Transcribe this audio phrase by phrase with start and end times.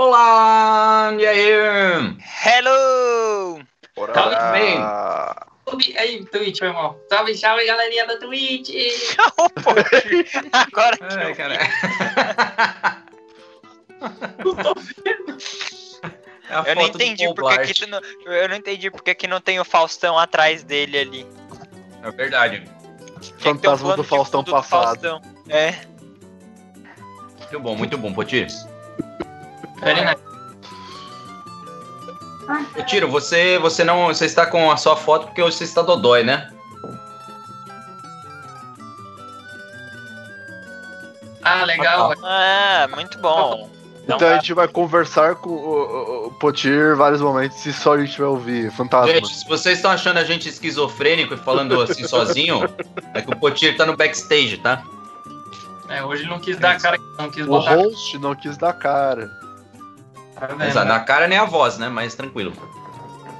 [0.00, 1.50] Olá, e aí?
[2.46, 3.60] Hello!
[4.14, 4.52] Tá lá.
[4.52, 4.78] bem.
[5.98, 6.96] Aí, Twitch, meu irmão.
[7.08, 8.70] Salve, salve, galerinha da Twitch.
[9.16, 9.70] Pô,
[10.54, 11.58] Agora que Ai, eu cara.
[16.48, 19.58] É a Eu não entendi porque tu não, eu não entendi porque que não tem
[19.58, 21.26] o Faustão atrás dele ali.
[22.04, 22.62] É verdade.
[23.38, 24.84] Fantasma do Faustão do passado.
[24.84, 25.20] Faustão.
[25.48, 25.72] É.
[27.40, 28.46] Muito bom, muito bom, Potir.
[29.80, 30.28] Very nice.
[32.74, 34.06] Potiro, você, você não.
[34.06, 36.50] Você está com a sua foto porque você está dodói, né?
[41.42, 42.12] Ah, legal.
[42.22, 43.70] Ah, muito bom.
[44.04, 47.92] Então a gente vai conversar com o, o, o Potir em vários momentos se só
[47.92, 49.12] a gente vai ouvir Fantasma.
[49.12, 52.64] Gente, se vocês estão achando a gente esquizofrênico e falando assim sozinho,
[53.12, 54.82] é que o Potir tá no backstage, tá?
[55.90, 58.56] É, hoje ele não quis dar a cara, não quis o botar host não quis
[58.56, 59.37] dar cara.
[60.56, 60.68] Né?
[60.68, 61.88] Exato, na cara nem a voz, né?
[61.88, 62.52] Mas tranquilo.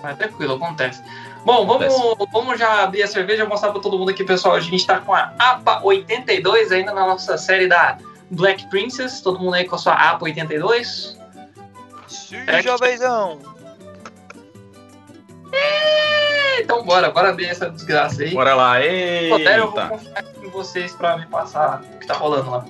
[0.02, 1.02] Mas tranquilo, acontece.
[1.44, 1.94] Bom, vamos,
[2.32, 4.54] vamos já abrir a cerveja e mostrar pra todo mundo aqui, pessoal.
[4.56, 7.96] A gente tá com a APA 82 ainda na nossa série da
[8.30, 9.20] Black Princess.
[9.20, 11.16] Todo mundo aí com a sua APA 82.
[12.08, 13.38] Sim, É que- jovenzão.
[16.60, 18.34] Então bora, bora abrir essa desgraça aí.
[18.34, 19.88] Bora lá, puder, eu vou eita.
[19.88, 22.64] confiar em vocês pra me passar o que tá rolando lá.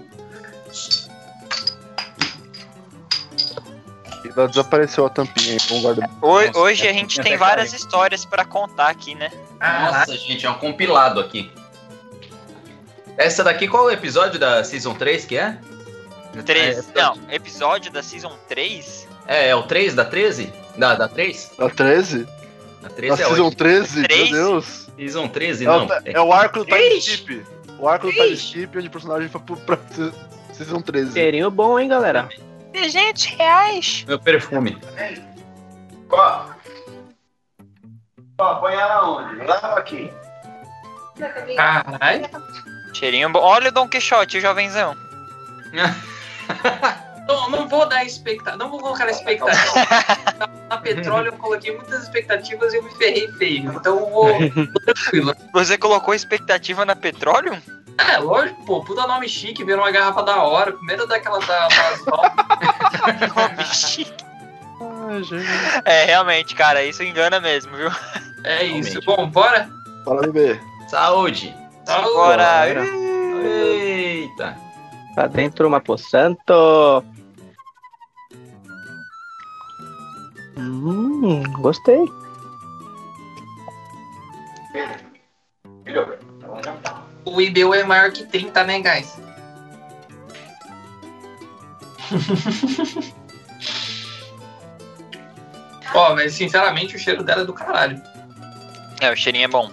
[4.29, 6.11] Ainda desapareceu a tampinha aí, vamos guardar.
[6.23, 9.31] Ho- Nossa, Hoje a é, gente é tem até várias histórias pra contar aqui, né?
[9.61, 11.51] Ah, Nossa, gente, é um compilado aqui.
[13.17, 15.59] Essa daqui, qual é o episódio da Season 3 que é?
[16.45, 19.09] Três, É, não, episódio da Season 3?
[19.27, 20.53] É, é o 3 da 13?
[20.77, 21.51] Da, da 3?
[21.59, 22.29] A 13?
[22.83, 23.57] A A 13 é Season hoje.
[23.57, 24.03] 13?
[24.05, 24.31] Três?
[24.31, 24.89] Meu Deus.
[24.97, 25.89] Season 13, É, não.
[26.05, 27.45] é o arco do time skip.
[27.79, 29.79] O arco do time skip onde o personagem foi pro- pra
[30.53, 31.13] Season 13.
[31.13, 32.29] Cheirinho bom, hein, galera?
[32.73, 34.05] 300 reais.
[34.07, 34.79] Meu perfume.
[36.11, 36.45] Ó.
[38.39, 39.45] Ó, põe ela onde?
[39.45, 40.11] Lá aqui.
[41.57, 42.27] Caralho.
[42.95, 43.41] Cheirinho bom.
[43.41, 44.97] Olha o Don Quixote, jovenzão.
[47.29, 48.57] Não, não vou dar expectativa.
[48.57, 49.85] Não vou colocar expectativa.
[50.71, 53.71] Na petróleo eu coloquei muitas expectativas e eu me ferrei feio.
[53.71, 55.35] Então eu vou, vou tranquilo.
[55.53, 57.61] Você colocou expectativa na petróleo?
[57.99, 60.73] É, lógico, pô, puta nome chique, virou uma garrafa da hora.
[60.73, 62.23] Primeiro daquela da Basol.
[63.35, 64.29] Nome chique.
[65.85, 67.91] É, realmente, cara, isso engana mesmo, viu?
[68.45, 69.01] É isso.
[69.01, 69.07] Realmente.
[69.07, 69.69] Bom, bora?
[70.05, 70.61] Fala, bebê.
[70.89, 71.55] Saúde.
[71.85, 72.09] Saúde.
[72.09, 72.85] Agora.
[73.43, 74.57] Eita.
[75.15, 77.03] Pra dentro uma por santo.
[80.57, 82.05] Hum, gostei.
[87.35, 89.15] O IBU é maior que 30, né, guys?
[95.95, 98.01] Ó, mas sinceramente o cheiro dela é do caralho.
[99.01, 99.71] É, o cheirinho é bom.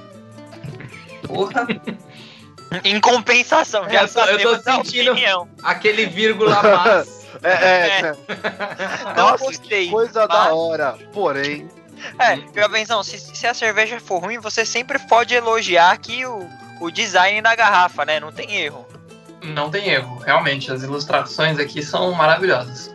[1.28, 1.68] Porra.
[2.84, 5.48] Em compensação, já Eu tô- eu tô sentindo- opinião.
[5.64, 7.16] Aquele vírgula mas.
[7.44, 8.02] É, é, É.
[8.02, 8.16] né?
[9.16, 9.86] Não Nossa, gostei.
[9.86, 10.98] que coisa mas- da hora.
[11.14, 11.70] Porém,
[12.18, 16.48] É, jovenzão, se, se a cerveja for ruim, você sempre pode elogiar aqui o,
[16.80, 18.20] o design da garrafa, né?
[18.20, 18.86] Não tem erro.
[19.42, 20.72] Não tem erro, realmente.
[20.72, 22.94] As ilustrações aqui são maravilhosas.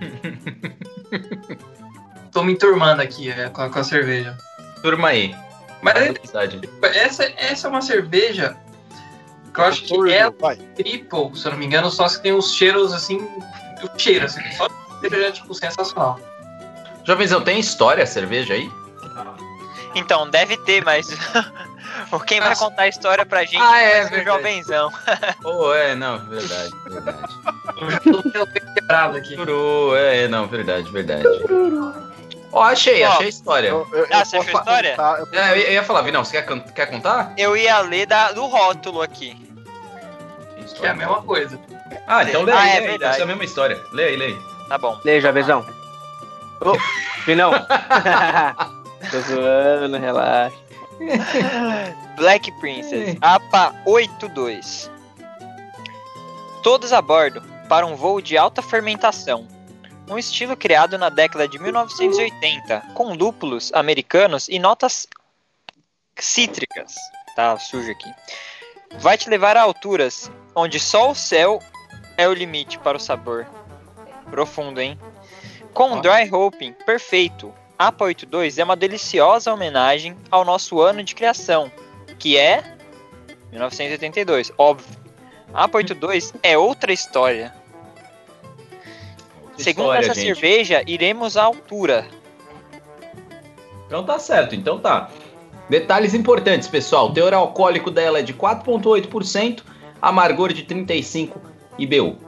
[2.32, 4.36] Tô me enturmando aqui é, com, a, com a cerveja.
[4.82, 5.34] Turma aí.
[5.82, 8.56] Mas é- essa, essa é uma cerveja
[9.54, 10.30] que eu acho que é
[10.74, 13.26] triple, se eu não me engano, só que tem os cheiros assim.
[13.82, 16.20] O cheiro, assim, só de cerveja, tipo, sensacional.
[17.04, 18.70] Jovenzão, tem história a cerveja aí?
[19.94, 21.08] Então, deve ter, mas.
[22.26, 24.92] Quem vai contar a história pra gente Ah, é, vai ser o jovenzão.
[25.44, 27.34] Oh, é, não, verdade, verdade.
[27.76, 27.86] Eu
[28.46, 29.36] meio quebrado aqui.
[29.36, 31.24] Turu, é, não, verdade, verdade.
[32.52, 33.68] Ó, achei, Ó, achei a história.
[33.68, 34.90] Eu, eu, Ah, eu você achou história?
[34.96, 37.32] contar, eu É, eu ia- eu ia falar, Vinão, você quer, quer contar?
[37.36, 39.36] Eu ia ler da, do rótulo aqui.
[40.74, 41.58] Que é a mesma coisa.
[42.06, 42.98] Ah, então lê Ah, aí, é lê verdade.
[42.98, 43.80] deve ser a mesma história.
[43.92, 44.38] Lê aí, lê aí.
[44.68, 44.98] Tá bom.
[45.04, 45.64] Lê, Javezão.
[46.60, 46.74] Ô,
[47.24, 47.50] Finão.
[49.10, 50.56] Tô zoando, relaxa.
[52.16, 54.90] Black Princess, APA 82.
[56.62, 59.46] Todos a bordo para um voo de alta fermentação.
[60.08, 65.06] Um estilo criado na década de 1980, com lúpulos americanos e notas
[66.16, 66.94] cítricas.
[67.34, 68.12] Tá sujo aqui.
[69.00, 71.60] Vai te levar a alturas onde só o céu
[72.16, 73.46] é o limite para o sabor.
[74.30, 74.98] Profundo, hein?
[75.74, 81.70] Com dry hopping perfeito, APA 82 é uma deliciosa homenagem ao nosso ano de criação,
[82.18, 82.76] que é
[83.50, 84.96] 1982, óbvio.
[85.52, 87.54] APA 82 é outra história.
[89.58, 90.26] Segundo história, essa gente.
[90.26, 92.06] cerveja, iremos à altura.
[93.86, 95.10] Então tá certo, então tá.
[95.68, 97.08] Detalhes importantes, pessoal.
[97.08, 99.62] O teor alcoólico dela é de 4,8%,
[100.00, 101.40] amargor de 35
[101.78, 102.18] IBU.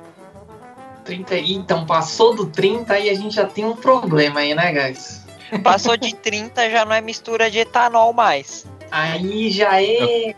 [1.04, 5.17] 30, então, passou do 30 aí a gente já tem um problema aí, né, guys?
[5.62, 8.66] Passou de 30, já não é mistura de etanol mais.
[8.90, 10.34] Aí já é.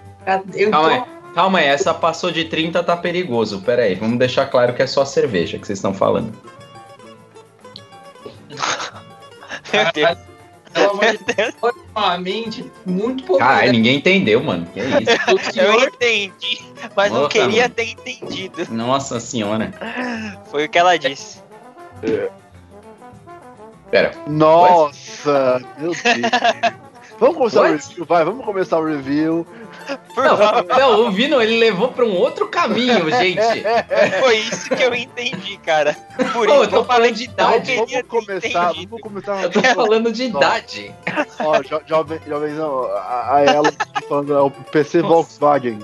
[0.55, 1.03] Eu Calma tô- aí,
[1.35, 3.61] calma aí, essa passou de 30 tá perigoso.
[3.62, 6.33] Pera aí, vamos deixar claro que é só cerveja que vocês estão falando.
[9.73, 10.19] Meu Deus.
[10.73, 13.41] Pelo amor de Deus, foi uma mente muito pouco.
[13.43, 14.65] Caralho, ninguém entendeu, mano.
[14.73, 15.57] Que isso?
[15.57, 16.62] O Eu entendi,
[16.95, 17.75] mas não Nossa, queria mano.
[17.75, 18.67] ter entendido.
[18.73, 19.73] Nossa senhora.
[20.49, 21.43] Foi o que ela disse.
[23.91, 24.13] Pera.
[24.27, 26.81] Nossa, meu Deus.
[27.21, 27.89] Vamos começar o What?
[27.89, 29.47] review, vai, vamos começar o review.
[30.79, 33.63] Não, o Vino ele levou pra um outro caminho, gente.
[34.21, 35.95] foi isso que eu entendi, cara.
[36.33, 39.43] Por Pô, isso eu que eu tô falando de idade, Vamos começar, vamos começar.
[39.43, 40.95] Eu tô falando de idade.
[41.41, 45.79] Ó, jo, jovem, jovenzão, a, a ela tá falando é o PC Volkswagen.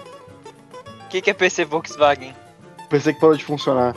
[1.05, 2.35] O que, que é PC Volkswagen?
[2.89, 3.95] PC que parou de funcionar.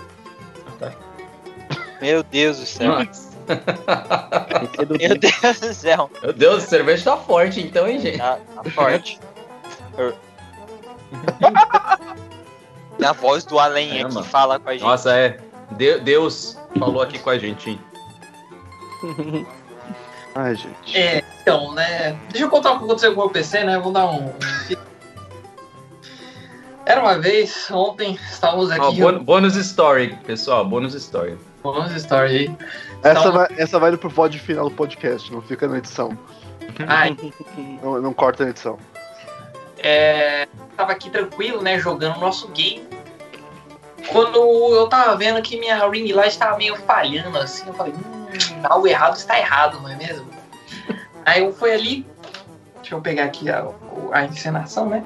[2.02, 3.00] Meu Deus do céu.
[3.00, 3.29] Nossa.
[3.50, 6.10] É Meu Deus do céu.
[6.22, 8.18] Meu Deus, a cerveja tá forte então, hein, gente?
[8.20, 9.20] Tá, tá forte.
[13.00, 14.20] É a voz do além Caramba.
[14.20, 14.84] aqui fala com a gente.
[14.84, 15.38] Nossa, é.
[15.72, 17.72] De- Deus falou aqui com a gente.
[17.72, 17.80] hein?
[20.36, 20.98] Ai, gente.
[20.98, 22.18] É, então, né?
[22.30, 23.80] Deixa eu contar o que aconteceu com o meu PC, né?
[23.80, 24.32] Vou dar um.
[26.86, 29.00] Era uma vez, ontem, estávamos Ó, aqui.
[29.02, 31.38] bônus- bônus story, pessoal, bônus story.
[31.64, 32.58] Vamos story aí.
[33.04, 36.18] Essa Então- vai, essa vai pro pod final do podcast, não fica na edição.
[36.88, 37.16] Ai,
[37.82, 38.78] Não, não corta na edição.
[39.78, 41.80] é, tava aqui tranquilo, né?
[41.80, 42.88] Jogando o nosso game.
[44.12, 44.38] Quando
[44.76, 48.28] eu tava vendo que minha ring light tava meio falhando, assim, eu falei, hum,
[48.64, 50.28] algo errado está errado, não é mesmo?
[51.26, 52.06] Aí eu fui ali,
[52.82, 53.68] deixa eu pegar aqui a,
[54.12, 55.06] a encenação, né?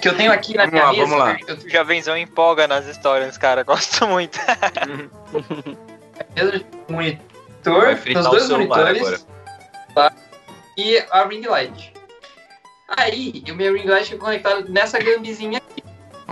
[0.00, 1.06] Que eu tenho aqui na Vamos minha lá, mesa.
[1.06, 1.36] vamos lá.
[1.46, 3.62] Eu O Javenzão empolga nas histórias, cara.
[3.64, 4.38] Gosto muito.
[6.34, 9.26] mesa de monitor, os dois monitores
[9.94, 10.12] tá?
[10.76, 11.92] e a ring light.
[12.96, 15.82] Aí, o meu ring light fica conectado nessa gambizinha aqui.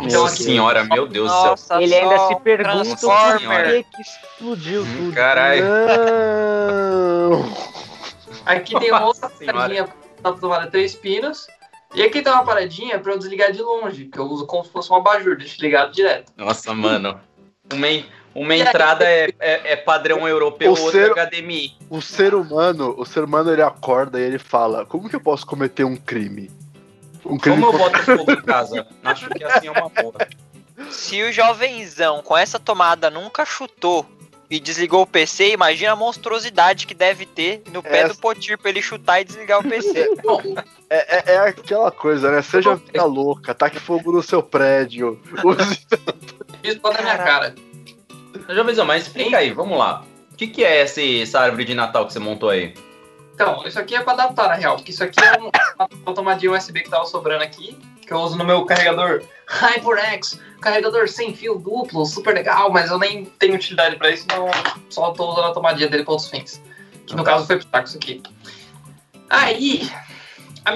[0.02, 1.80] Então, aqui- senhora, meu Deus do céu.
[1.80, 5.14] Ele ainda se pergunta por que que explodiu Hum, tudo.
[5.14, 5.64] Caralho.
[7.30, 7.52] Não.
[8.46, 9.88] Aqui tem uma outra paradinha
[10.22, 11.46] pra tomada três pinos.
[11.94, 14.70] E aqui tem uma paradinha pra eu desligar de longe, que eu uso como se
[14.70, 16.32] fosse um abajur, deixo ligado direto.
[16.36, 17.20] Nossa, mano.
[17.72, 18.04] En-
[18.34, 21.76] uma entrada é, é, é padrão europeu, O outra ser- HDMI.
[21.88, 25.46] O ser humano, o ser humano ele acorda e ele fala: Como que eu posso
[25.46, 26.50] cometer um crime?
[27.24, 28.86] Um crime Como eu boto fogo em casa?
[29.04, 30.14] Acho que assim é uma boa.
[30.90, 34.06] Se o jovenzão com essa tomada nunca chutou
[34.48, 38.56] e desligou o PC, imagina a monstruosidade que deve ter no pé Essa- do Potir
[38.58, 40.16] pra ele chutar e desligar o PC.
[40.22, 40.40] Bom,
[40.92, 42.42] É, é- é aquela coisa, né?
[42.42, 45.20] Seja vida louca, taque fogo no seu prédio.
[45.44, 45.86] Use-
[46.64, 47.54] isso pode na minha cara.
[48.48, 50.04] Jovenzão, mas explica aí, vamos lá.
[50.32, 52.74] O que, que é esse, essa árvore de Natal que você montou aí?
[53.34, 55.50] Então, isso aqui é pra adaptar, na real, porque isso aqui é um-
[56.04, 61.08] uma tomadinha USB que tava sobrando aqui, que eu uso no meu carregador HyperX, carregador
[61.08, 64.46] sem fio duplo, super legal, mas eu nem tenho utilidade pra isso, então
[64.90, 66.60] só tô usando a tomadinha dele pra outros fins.
[67.06, 68.22] Que no caso foi pro saco isso aqui.
[69.28, 69.90] Aí,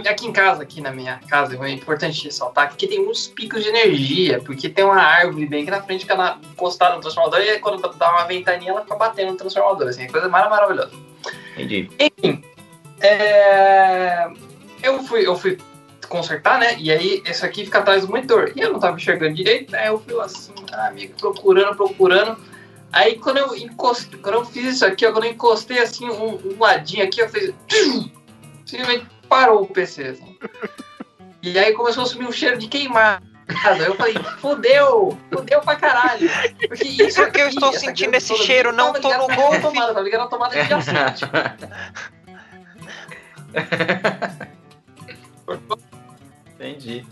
[0.08, 3.62] aqui em casa, aqui na minha casa, é importante ressaltar que aqui tem muitos picos
[3.62, 7.40] de energia, porque tem uma árvore bem aqui na frente que ela encostada no transformador
[7.40, 10.50] e aí quando dá uma ventania ela fica batendo no transformador, assim, é coisa mara-
[10.50, 10.92] maravilhosa.
[11.56, 11.90] Entendi.
[11.98, 12.44] Enfim,
[13.00, 14.28] é,
[14.82, 15.58] eu, fui, eu fui
[16.08, 16.76] consertar, né?
[16.78, 18.52] E aí, esse aqui fica atrás do monitor.
[18.54, 22.36] E eu não tava enxergando direito, aí eu fui assim, ah, amigo, procurando, procurando.
[22.92, 26.34] Aí quando eu encostei, quando eu fiz isso aqui, ó, quando eu encostei assim, um,
[26.34, 27.52] um ladinho aqui, eu fiz.
[28.64, 30.02] Simplesmente parou o PC.
[30.04, 30.38] Assim.
[31.42, 33.26] E aí começou a subir um cheiro de queimado.
[33.64, 36.30] Aí eu falei, fudeu, fudeu pra caralho.
[36.66, 38.72] Porque isso que eu aqui, estou sentindo esse toda cheiro?
[38.72, 39.60] Não tô no golfe.
[39.60, 41.24] tomada, Tava ligando na tomada adjacente.
[46.54, 47.06] Entendi.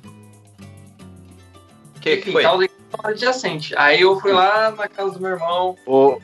[1.97, 2.43] O que, que foi?
[2.43, 3.75] tava ligando na tomada adjacente.
[3.77, 6.19] Aí eu fui lá na casa do meu irmão, O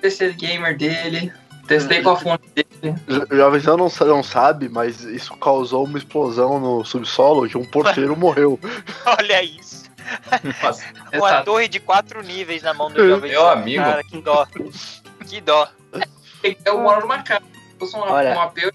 [0.00, 1.32] PC gamer dele,
[1.66, 2.94] testei com a fonte dele.
[3.08, 8.16] jo- jovenzão não, não sabe, mas isso causou uma explosão no subsolo onde um porteiro
[8.16, 8.58] morreu.
[9.06, 9.84] Olha isso.
[11.14, 11.44] Uma Exato.
[11.46, 13.28] torre de quatro níveis na mão do jovenzão.
[13.42, 13.82] Meu amigo.
[13.82, 14.46] Cara, que dó.
[15.26, 15.66] Que dó.
[16.64, 17.40] Eu moro numa casa.
[17.70, 18.32] Se fosse uma, Olha.
[18.32, 18.72] uma AP, eu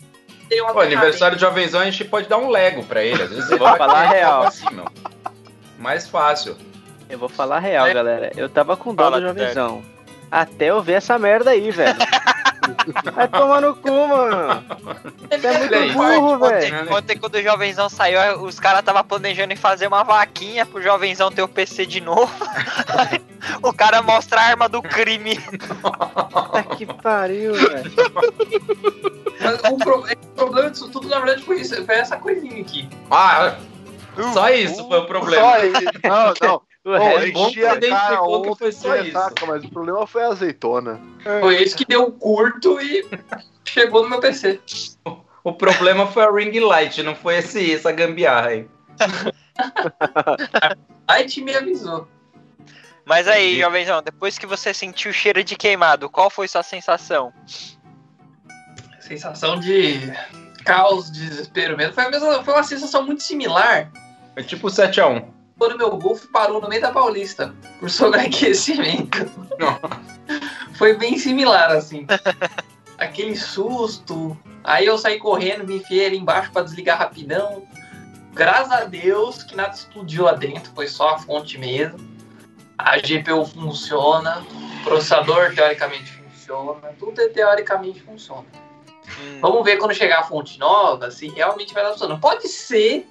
[0.49, 3.21] teria uma Pô, aniversário de jovenzão a gente pode dar um Lego pra ele.
[3.21, 4.43] Às vezes ele Vou vai falar real.
[4.43, 4.85] assim, meu.
[5.77, 6.57] Mais fácil.
[7.07, 7.93] Eu vou falar a real, É.
[7.93, 8.31] galera.
[8.35, 9.83] Eu tava com dó Fala, do jovenzão.
[10.31, 11.95] até eu ver essa merda aí, velho.
[13.13, 14.63] Vai tomar no cu, mano.
[15.29, 16.93] Você é muito burro, Ontem, velho.
[16.95, 21.31] ontem, quando o jovenzão saiu, os caras tava planejando em fazer uma vaquinha pro jovenzão
[21.31, 22.31] ter o PC de novo.
[23.63, 25.37] o cara mostra a arma do crime.
[25.39, 27.91] Puta que pariu, velho.
[29.41, 32.89] Mas o, pro- o problema disso tudo, na verdade, foi, isso, foi essa coisinha aqui.
[33.09, 33.55] Ah,
[34.33, 35.41] só isso foi o problema.
[35.43, 35.71] Só aí.
[36.03, 36.61] Não, não.
[36.89, 39.17] O Pô, bom a que identificou que ontem, foi só isso.
[39.47, 40.99] mas o problema foi a azeitona.
[41.39, 43.07] Foi isso que deu o curto e
[43.63, 44.59] chegou no meu PC.
[45.43, 48.67] O problema foi a ring light, não foi esse, essa gambiarra aí.
[51.07, 52.07] Aí te me avisou.
[53.03, 53.61] Mas aí, Entendi.
[53.61, 57.33] jovenzão, depois que você sentiu o cheiro de queimado, qual foi sua sensação?
[58.99, 60.13] Sensação de
[60.63, 61.93] caos, desespero mesmo.
[61.93, 63.91] Foi, a mesma, foi uma sensação muito similar
[64.35, 65.38] Foi tipo 7x1.
[65.59, 69.29] Quando meu Golf parou no meio da Paulista por sobreaquecimento.
[70.75, 72.07] Foi bem similar, assim.
[72.97, 74.35] Aquele susto.
[74.63, 77.67] Aí eu saí correndo, me enfiei ali embaixo pra desligar rapidão.
[78.33, 81.99] Graças a Deus que nada explodiu lá dentro, foi só a fonte mesmo.
[82.77, 84.41] A GPU funciona,
[84.79, 88.45] o processador teoricamente funciona, tudo teoricamente funciona.
[89.19, 92.21] Hum, Vamos ver quando chegar a fonte nova se realmente vai dar funcionando.
[92.21, 93.05] Pode ser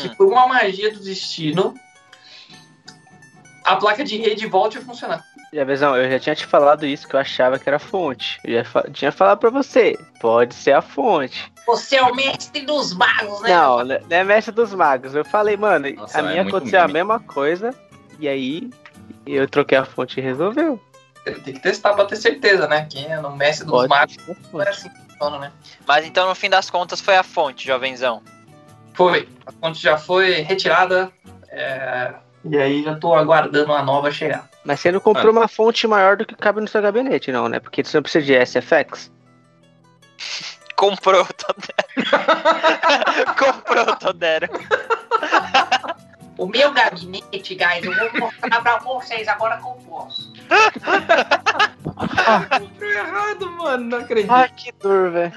[0.00, 0.14] que hum.
[0.16, 1.74] por uma magia do destino
[3.64, 5.24] a placa de rede volte a funcionar.
[5.52, 8.40] Javizão, eu já tinha te falado isso, que eu achava que era a fonte.
[8.44, 11.52] Eu já fa- tinha falado pra você, pode ser a fonte.
[11.66, 13.50] Você é o mestre dos magos, né?
[13.50, 15.14] Não, não é mestre dos magos.
[15.14, 17.74] Eu falei, mano, Nossa, a é minha muito aconteceu a mesma coisa,
[18.18, 18.70] e aí
[19.26, 20.80] eu troquei a fonte e resolveu.
[21.24, 22.86] Tem que testar pra ter certeza, né?
[22.90, 25.52] Quem é no mestre dos Pode magos é assim que funciona, né?
[25.86, 28.22] Mas então, no fim das contas, foi a fonte, jovenzão.
[28.94, 29.28] Foi.
[29.46, 31.10] A fonte já foi retirada.
[31.48, 32.12] é,
[32.44, 34.48] E aí já tô aguardando a nova chegar.
[34.64, 37.60] Mas você não comprou uma fonte maior do que cabe no seu gabinete, não, né?
[37.60, 39.10] Porque você não precisa de SFX.
[40.76, 41.88] Comprou, Todero.
[43.38, 44.48] Comprou, Todero.
[46.38, 50.32] O meu gabinete, guys, eu vou mostrar pra vocês agora como posso.
[52.58, 54.30] Comprou errado, mano, não acredito.
[54.32, 55.32] Ai, que dor, velho.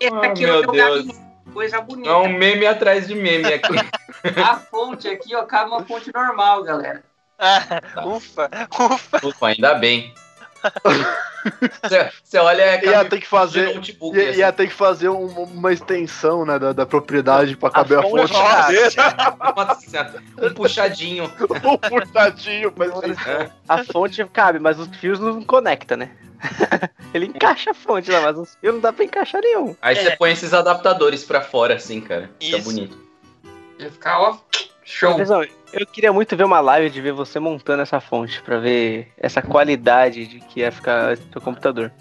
[0.00, 0.96] Esse Ah, aqui é meu o meu Deus.
[1.06, 1.33] gabinete.
[1.54, 2.10] Coisa bonita.
[2.10, 3.74] É um meme atrás de meme aqui.
[4.42, 7.04] A fonte aqui, ó, cabe uma fonte normal, galera.
[7.38, 7.62] Ah,
[8.04, 9.26] ufa, ufa.
[9.26, 10.12] Ufa, ainda bem.
[11.82, 13.74] Você- Você olha é Ia cabe ter que fazer.
[13.74, 14.38] notebook, Ia, assim.
[14.38, 18.32] ia ter que fazer um- uma extensão né, da, da propriedade pra caber a, fonte-.
[18.32, 21.24] Nossa Senhora, um puxadinho.
[21.64, 23.32] um puxadinho extensão.
[23.32, 23.50] É.
[23.68, 26.10] A fonte cabe, mas os fios não conectam, né?
[27.14, 29.76] Ele encaixa a fonte lá, mas os fios não dá pra encaixar nenhum.
[29.80, 30.16] Aí você É.
[30.16, 32.30] põe esses adaptadores pra fora, assim, cara.
[32.40, 32.64] Fica Isso.
[32.70, 32.98] bonito.
[33.78, 34.38] Ia ficar, ó,
[34.84, 35.16] show.
[35.16, 39.12] Pessoal, eu queria muito ver uma live de ver você montando essa fonte, pra ver
[39.16, 41.92] essa qualidade de que ia ficar seu computador.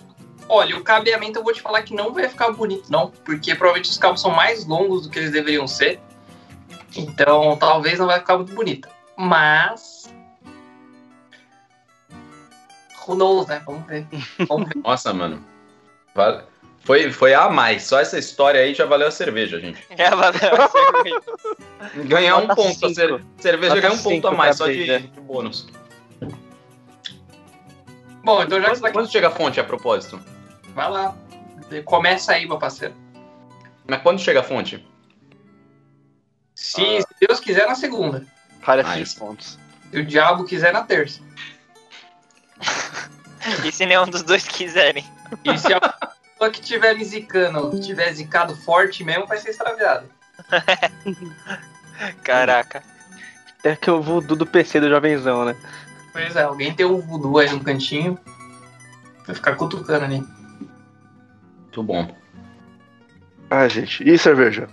[0.50, 3.10] Olha, o cabeamento eu vou te falar que não vai ficar bonito, não.
[3.10, 6.00] Porque provavelmente os cabos são mais longos do que eles deveriam ser.
[6.96, 8.90] Então, talvez não vai ficar muito bonita.
[9.18, 10.14] Mas.
[13.08, 13.62] Who knows, né?
[13.66, 14.06] Vamos ver.
[14.48, 14.82] Vamos ver.
[14.84, 15.44] Nossa, mano.
[16.14, 16.44] Vale-
[16.84, 17.84] Foi, foi a mais.
[17.84, 19.82] Só essa história aí já valeu a cerveja, gente.
[19.98, 22.08] É, valeu, cerveja.
[22.08, 22.62] Ganhar um ponto.
[22.86, 22.94] A cinco.
[22.96, 25.68] cer- cerveja Nota ganha um ponto a mais, só de, de bônus.
[28.24, 28.94] Bom, então já que daqui.
[28.94, 30.20] quando chega a fonte, a propósito?
[30.74, 31.16] Vai lá.
[31.86, 32.94] Começa aí, meu parceiro.
[33.88, 34.86] Mas quando chega a fonte?
[36.56, 38.26] Se, se Deus quiser, na segunda.
[38.66, 39.20] Parece Nice.
[39.20, 39.60] pontos.
[39.92, 41.22] Se o diabo quiser, na terça.
[43.66, 45.04] E se nenhum dos dois quiserem?
[45.44, 45.80] E se a
[46.44, 50.08] pessoa que tiver me zicando, que tiver zicado forte mesmo, vai ser extraviado.
[52.24, 52.84] Caraca.
[53.60, 55.56] Até que o voodoo do PC do jovenzão, né?
[56.12, 58.18] Pois é, alguém tem um voodoo aí no cantinho.
[59.26, 60.24] Vai ficar cutucando ali.
[61.62, 62.16] Muito bom.
[63.50, 64.08] Ah, gente.
[64.08, 64.68] E cerveja?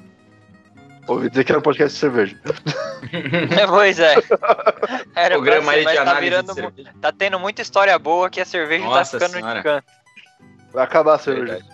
[1.06, 2.36] Ouvi dizer que era um podcast de cerveja.
[3.68, 4.14] pois é.
[5.14, 6.94] Era Programa aí de tá, análise virando, de cerveja.
[7.00, 9.58] tá tendo muita história boa que a cerveja Nossa tá ficando senhora.
[9.58, 9.99] de canto.
[10.72, 11.64] Vai acabar a cerveja.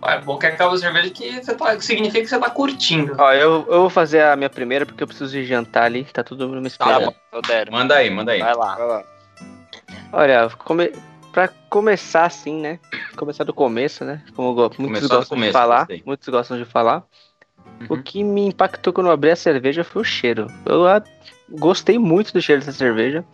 [0.00, 3.16] Ah, É bom que acaba a cerveja que você tá, significa que você tá curtindo.
[3.18, 6.22] Ó, eu, eu vou fazer a minha primeira porque eu preciso de jantar ali, tá
[6.22, 7.04] tudo me Tá esperando.
[7.06, 7.14] bom.
[7.32, 7.72] Todero.
[7.72, 8.40] Manda aí, manda aí.
[8.40, 8.74] Vai lá.
[8.76, 9.04] Vai lá.
[10.12, 10.92] Olha, come...
[11.32, 12.78] pra começar assim, né?
[13.16, 14.22] Começar do começo, né?
[14.34, 15.78] Como go- muitos Começar gostam começo, de falar.
[15.78, 16.02] gostei.
[16.06, 17.02] Muitos gostam de falar.
[17.88, 18.02] O Uhum.
[18.02, 20.46] que me impactou quando eu abri a cerveja foi o cheiro.
[20.64, 21.02] Eu a-
[21.50, 23.24] gostei muito do cheiro dessa cerveja.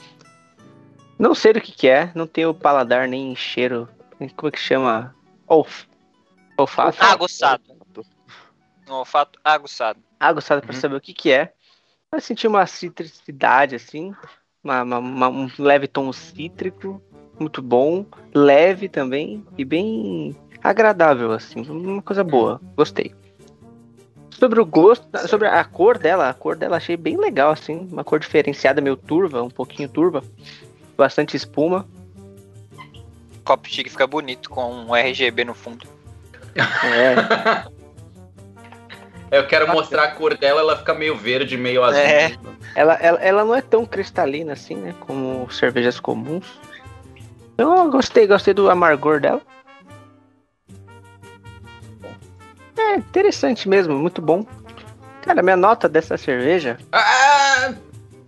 [1.18, 3.88] Não sei do que, que é, não tenho paladar nem cheiro.
[4.36, 5.14] Como é que chama?
[5.46, 5.84] Olf...
[6.56, 7.02] Olfato.
[7.02, 7.62] Aguçado.
[8.88, 9.98] Um olfato aguçado.
[10.20, 10.80] aguçado pra Uhum.
[10.80, 11.52] saber o que que é.
[12.12, 14.14] Mas senti uma citricidade, assim,
[14.62, 17.02] uma, uma- uma- um leve tom cítrico.
[17.40, 23.12] muito bom, leve também e bem agradável, assim, uma coisa boa, gostei.
[24.30, 28.04] Sobre o gosto, sobre a cor dela, a cor dela achei bem legal, assim, uma
[28.04, 30.22] cor diferenciada, meio turva, um pouquinho turva,
[30.96, 31.88] bastante espuma.
[33.44, 35.86] Copo chique fica bonito com um RGB no fundo.
[36.56, 37.14] É,
[39.30, 41.98] Eu quero mostrar a cor dela, ela fica meio verde, meio azul.
[41.98, 42.36] É.
[42.76, 46.46] ela, ela, ela não é tão cristalina assim, né, como cervejas comuns.
[47.58, 49.40] Eu gostei, gostei do amargor dela.
[52.76, 54.46] É, interessante mesmo, muito bom.
[55.22, 56.78] Cara, minha nota dessa cerveja.
[56.92, 57.74] Ah!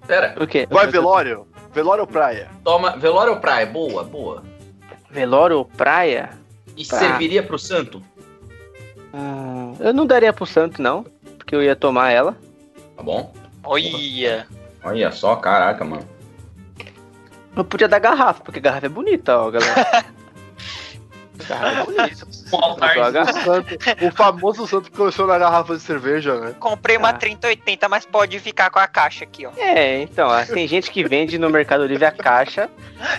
[0.06, 0.66] Pera, O quê?
[0.70, 1.46] Vai, velório.
[1.72, 2.48] Velório ou praia?
[2.64, 2.96] toma.
[2.96, 3.66] Velório ou praia?
[3.66, 4.42] Boa, boa.
[5.10, 6.30] Velório ou praia?
[6.76, 6.98] E Tá.
[6.98, 8.02] serviria pro santo?
[9.14, 11.04] Hum, eu não daria pro santo, não.
[11.38, 12.36] Porque eu ia tomar ela.
[12.96, 13.32] Tá bom?
[13.64, 14.46] Olha.
[14.82, 16.06] Olha só, caraca, mano.
[17.56, 20.04] Eu podia dar garrafa, porque garrafa é bonita, ó, galera.
[21.50, 22.26] é.
[24.06, 26.54] O, famoso santo que começou na garrafa de cerveja, né?
[26.58, 27.12] Comprei uma Ah.
[27.14, 29.50] 3080, mas pode ficar com a caixa aqui, ó.
[29.56, 32.70] É, então, ó, tem gente que vende no Mercado Livre a caixa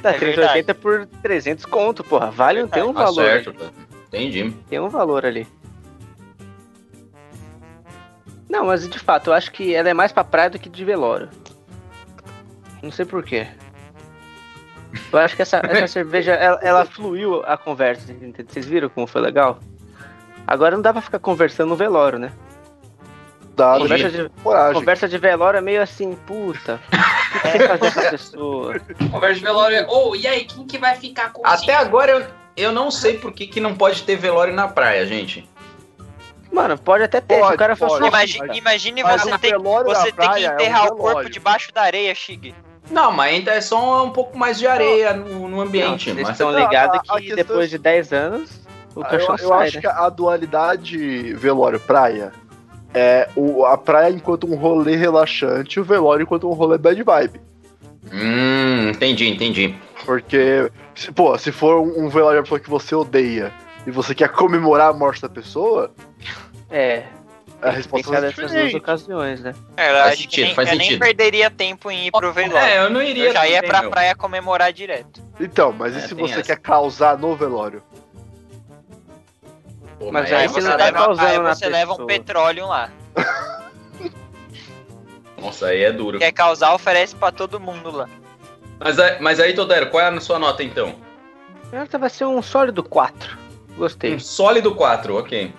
[0.01, 2.31] da É 380 por 300 conto, porra.
[2.31, 3.23] Vale, tem um Tá valor.
[3.23, 3.55] certo.
[4.07, 4.53] Entendi.
[4.69, 5.45] Tem um valor ali.
[8.49, 10.85] Não, mas de fato, eu acho que ela é mais pra praia do que de
[10.85, 11.29] velório.
[12.81, 13.47] Não sei porquê.
[15.11, 18.45] Eu acho que essa, essa cerveja, ela, ela fluiu a conversa, entendeu?
[18.47, 19.59] Vocês viram como foi legal?
[20.45, 22.31] Agora não dá pra ficar conversando no velório, né?
[23.55, 24.73] Dá Conversa de, coragem.
[24.73, 26.79] conversa de velório é meio assim, puta.
[26.87, 28.79] O que você fazer com a pessoa?
[29.11, 29.89] Conversa de velório.
[29.89, 32.25] Ô, e aí, quem que vai ficar com o Até agora eu,
[32.55, 35.49] eu não sei por que, que não pode ter velório na praia, gente.
[36.51, 38.07] Mano, pode até ter, se Pode, o cara fosse pode.
[38.07, 41.81] Imagine, imagine você ter, você ter que praia é um enterrar o corpo debaixo da
[41.81, 42.55] areia, Shig.
[42.89, 46.13] Não, mas ainda é só um pouco mais de areia no, no ambiente.
[46.13, 48.49] Não, mas estão ligados que questão depois é- de 10 anos,
[48.95, 49.81] o Ah, caixão eu, eu sai, acho né?
[49.81, 52.31] que a dualidade velório-praia
[52.93, 57.01] é o, a praia enquanto um rolê relaxante e o velório enquanto um rolê bad
[57.03, 57.41] vibe.
[58.11, 59.75] Hum, entendi, entendi.
[60.05, 63.51] Porque, se, pô, se for um, um velório de uma pessoa que você odeia
[63.85, 65.91] e você quer comemorar a morte da pessoa,
[66.69, 67.03] É,
[67.61, 68.75] a resposta é dessas duas diferente.
[68.77, 69.53] ocasiões, né?
[69.75, 70.99] É, eu Faz acho que sentido, nem, faz eu nem sentido.
[71.03, 72.57] perderia tempo em ir pro velório.
[72.67, 73.27] É, eu não iria.
[73.27, 75.21] eu já ia pra praia comemorar direto.
[75.39, 76.43] Então, mas É, e se você essa.
[76.43, 77.81] quer causar no velório?
[79.99, 82.89] Pô, Mas mas aí Aí você tá leva, aí você leva um petróleo lá.
[85.41, 86.19] Nossa, aí é duro.
[86.19, 88.09] Quer causar, oferece pra todo mundo lá.
[88.79, 90.95] Mas, aí- mas aí, Todero, qual é a sua nota então?
[91.71, 93.37] Ela vai ser um sólido 4.
[93.75, 94.15] Gostei.
[94.15, 95.51] Um sólido 4, ok.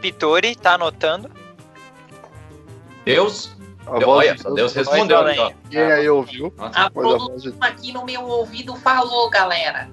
[0.00, 1.30] Pitori tá anotando.
[3.04, 3.56] Deus.
[3.86, 5.54] A olha, de Deus Deus respondeu Voz aqui.
[5.70, 6.52] Quem aí ouviu?
[6.58, 9.88] Nossa, A produção aqui no meu ouvido falou, galera.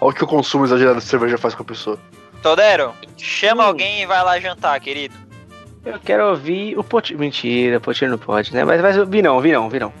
[0.00, 1.98] Olha o que o consumo exagerado de cerveja faz com a pessoa.
[2.40, 3.66] Todero, chama Hum.
[3.66, 5.16] alguém e vai lá jantar, querido.
[5.84, 7.18] Eu quero ouvir o Potir.
[7.18, 8.62] Mentira, o Potir não pode, né?
[8.64, 9.92] Mas vai ouvir não, ouvir não, ouvir não.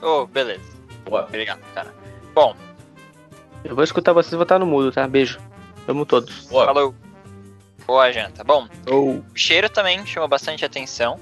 [0.00, 0.62] Ô, beleza.
[1.04, 1.24] boa.
[1.24, 1.92] Obrigado, cara.
[2.34, 2.54] Bom,
[3.64, 5.06] Eu vou escutar vocês e vou estar no mudo, tá?
[5.06, 5.38] Beijo.
[5.86, 6.46] Amo todos.
[6.46, 6.64] boa.
[6.64, 6.94] falou.
[7.88, 8.44] Boa janta.
[8.44, 11.18] Bom, Ou o cheiro também chamou bastante atenção.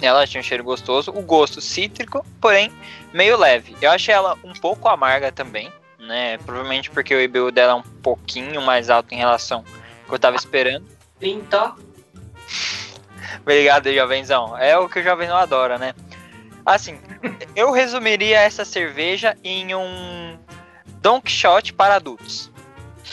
[0.00, 2.72] Ela tinha um cheiro gostoso, o gosto cítrico, porém
[3.12, 3.76] meio leve.
[3.78, 6.38] Eu achei ela um pouco amarga também, né?
[6.38, 10.18] Provavelmente porque o IBU dela é um pouquinho mais alto em relação ao que eu
[10.18, 10.86] tava esperando.
[11.18, 11.74] 30.
[13.42, 14.56] Obrigado, jovenzão.
[14.56, 15.94] É o que o jovenzão adora, né?
[16.64, 16.98] Assim,
[17.54, 20.38] eu resumiria essa cerveja em um
[21.02, 22.50] Don Quixote para adultos.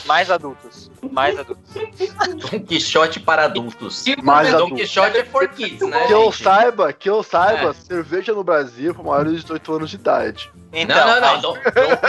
[0.06, 0.87] Mais adultos.
[1.12, 1.74] Mais adultos.
[1.74, 4.04] Don Quixote para adultos.
[4.24, 4.76] Mais Don.
[4.76, 6.06] Quixote é for kids, né?
[6.08, 6.44] que eu gente?
[6.44, 7.74] saiba, que eu saiba, É.
[7.74, 10.52] cerveja no Brasil para maiores de 18 anos de idade.
[10.74, 11.42] Então, não, não, não.
[11.42, 11.60] Don, Don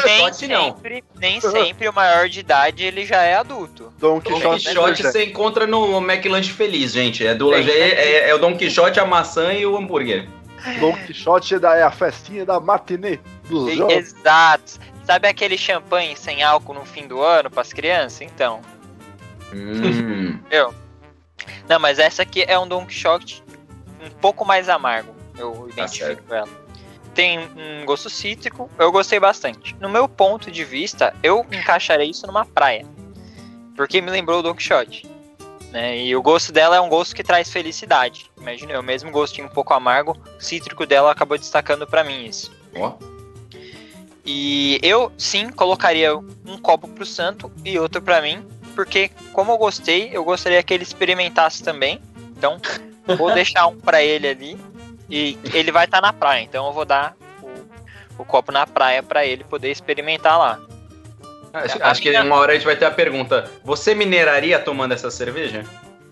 [0.05, 0.65] nem Quixote não.
[0.65, 3.93] sempre, nem sempre o maior de idade ele já é adulto.
[3.99, 7.27] Don Don Quixote, Quixote é você encontra no McLanche Feliz, gente.
[7.27, 7.89] É, do, Tem, é,
[8.27, 10.29] é- é o Don Quixote, a maçã e o hambúrguer.
[10.81, 14.13] Don Quixote é, da, a festinha da matinê dos jovens.
[14.17, 14.73] Exato.
[15.05, 18.21] Sabe aquele champanhe sem álcool no fim do ano para as crianças?
[18.23, 18.61] Então.
[19.53, 20.39] Hum,
[21.69, 23.43] Não, mas essa aqui é um Don Quixote
[24.05, 25.15] um pouco mais amargo.
[25.37, 26.49] Eu Tá identifico ela.
[27.15, 29.75] Tem um gosto cítrico, eu gostei bastante.
[29.81, 32.87] No meu ponto de vista, eu encaixarei isso numa praia.
[33.77, 35.07] Porque me lembrou o Don Quixote.
[35.71, 35.99] Né?
[35.99, 38.31] E o gosto dela é um gosto que traz felicidade.
[38.39, 42.51] Imagina, o mesmo gostinho um pouco amargo, o cítrico dela acabou destacando pra mim isso.
[42.77, 42.95] ó.
[44.25, 48.47] E eu sim colocaria um copo pro santo e outro pra mim,
[48.79, 52.01] porque como eu gostei, eu gostaria que ele experimentasse também.
[52.37, 52.61] Então,
[53.17, 54.57] vou deixar um pra ele ali
[55.11, 57.67] e ele vai estar na praia, então eu vou dar o
[58.23, 60.61] o copo na praia pra ele poder experimentar lá.
[61.53, 64.95] Acho, A acho que uma hora a gente vai ter a pergunta: você mineraria tomando
[64.95, 65.65] essa cerveja?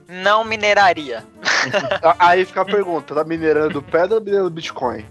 [0.08, 1.24] Não mineraria.
[2.02, 5.04] A- Aí fica a pergunta: tá minerando pedra ou minerando Bitcoin?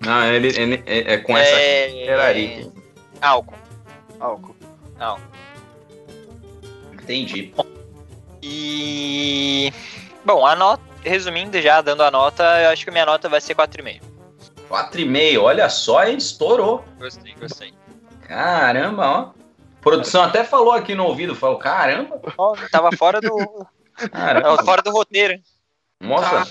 [0.00, 1.88] Não, ele, ele- é, é com essa é...
[1.88, 2.70] mineraria.
[3.22, 3.54] Álcool.
[4.20, 4.56] Álcool.
[7.06, 7.54] Entendi.
[8.42, 9.72] E.
[10.24, 10.82] Bom, a nota.
[11.04, 14.00] Resumindo já, dando a nota, eu acho que a minha nota vai ser 4,5.
[14.68, 16.16] 4,5, olha só, hein?
[16.16, 16.84] Estourou.
[16.98, 17.72] Gostei, gostei.
[18.26, 19.30] Caramba, ó.
[19.80, 23.66] Produção até falou aqui no ouvido, falou, caramba, Ó, tava fora do.
[24.10, 24.42] caramba.
[24.56, 25.40] tava fora do roteiro.
[26.00, 26.46] Nossa, a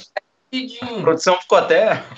[0.53, 1.01] Rapidinho.
[1.01, 2.01] produção ficou até.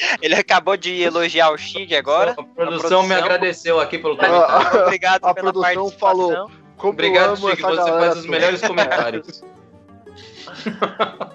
[0.22, 2.32] Ele acabou de elogiar o Chig agora.
[2.32, 4.82] A produção, produção- me agradeceu aqui pelo comentário.
[4.86, 5.98] Obrigado A pela produção participação.
[5.98, 6.50] falou.
[6.76, 9.42] Como Obrigado, essa você galera faz os melhores comentários.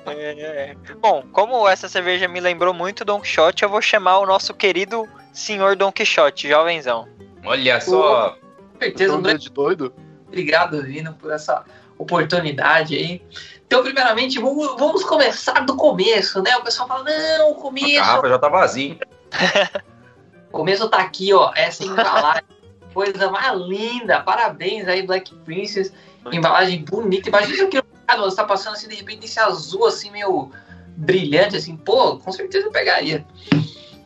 [0.08, 4.54] É, Bom, como essa cerveja me lembrou muito Don Quixote, eu vou chamar o nosso
[4.54, 7.08] querido senhor Don Quixote, jovenzão.
[7.44, 8.32] Olha só,
[8.74, 9.38] Com certeza, Tom André.
[9.38, 9.94] de doido?
[10.28, 11.64] Obrigado, Vino, por essa
[11.98, 13.22] oportunidade aí.
[13.66, 16.56] Então, primeiramente, vamos, vamos começar do começo, né?
[16.58, 18.98] O pessoal fala, não, o a começo, garrafa já tá vazia.
[20.50, 22.44] o começo tá aqui, ó, essa embalagem,
[22.94, 24.22] coisa mais linda.
[24.22, 25.92] Parabéns aí, Black Princess.
[26.32, 27.30] Embalagem bonita.
[27.30, 27.68] Imagina
[28.06, 30.52] mercado, você tá passando assim, de repente, esse azul, assim, meio
[30.96, 33.26] brilhante, assim, pô, com certeza eu pegaria.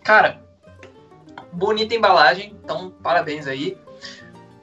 [0.03, 0.41] Cara,
[1.51, 3.77] bonita embalagem, então parabéns aí.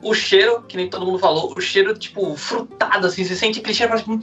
[0.02, 3.74] O cheiro, que nem todo mundo falou, o cheiro, tipo, frutado, assim, você sente aquele
[3.74, 4.20] cheiro, assim!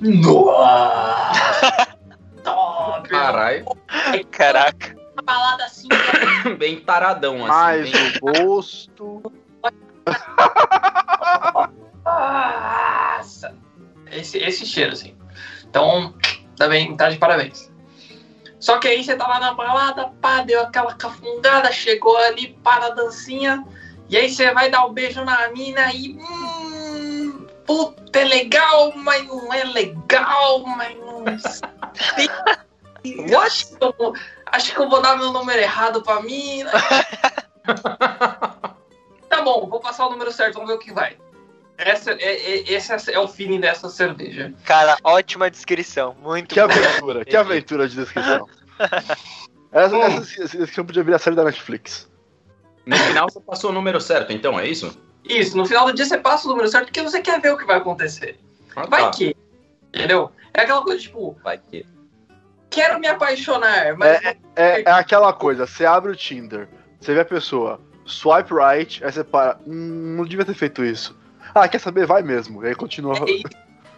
[2.42, 3.08] Top!
[3.08, 3.64] Caralho,
[4.30, 4.94] Caraca.
[5.14, 5.88] Uma balada assim,
[6.58, 7.46] bem taradão assim.
[7.46, 9.22] Mais bem- o gosto.
[12.04, 13.54] nossa!
[14.10, 15.16] Esse, esse cheiro, assim.
[15.68, 16.14] Então,
[16.56, 17.72] também tá de parabéns.
[18.58, 22.86] Só que aí você tá lá na balada, pá, deu aquela cafungada, chegou ali, para
[22.86, 23.64] a dancinha,
[24.08, 26.16] e aí você vai dar um beijo na mina e.
[26.18, 32.28] Hum, puta, é legal, mas não é legal, mas não sei.
[33.38, 34.14] Acho que, eu vou,
[34.46, 36.70] acho que eu vou dar meu número errado pra mina.
[39.28, 41.18] tá bom, vou passar o número certo, vamos ver o que vai.
[41.76, 44.54] Essa, é, é- esse é o feeling dessa cerveja.
[44.64, 46.16] Cara, ótima descrição.
[46.22, 46.64] Muito Que bom.
[46.72, 48.48] aventura, que aventura de descrição.
[49.72, 52.08] Essa, essa, essa descrição podia vir a série da Netflix.
[52.86, 54.96] No final você passou o número certo, então, é isso?
[55.24, 57.56] Isso, no final do dia você passa o número certo porque você quer ver o
[57.56, 58.38] que vai acontecer.
[58.76, 59.10] Ah, Vai tá.
[59.10, 59.34] que.
[59.94, 60.30] Entendeu?
[60.52, 61.86] É aquela coisa tipo, Vai que.
[62.68, 64.22] quero me apaixonar, mas.
[64.56, 66.68] É, é aquela coisa, você abre o Tinder,
[67.00, 71.16] você vê a pessoa, swipe right, aí você para, hum, não devia ter feito isso.
[71.54, 72.04] Ah, quer saber?
[72.06, 72.64] Vai mesmo.
[72.64, 73.14] E aí continua.
[73.16, 73.44] É isso,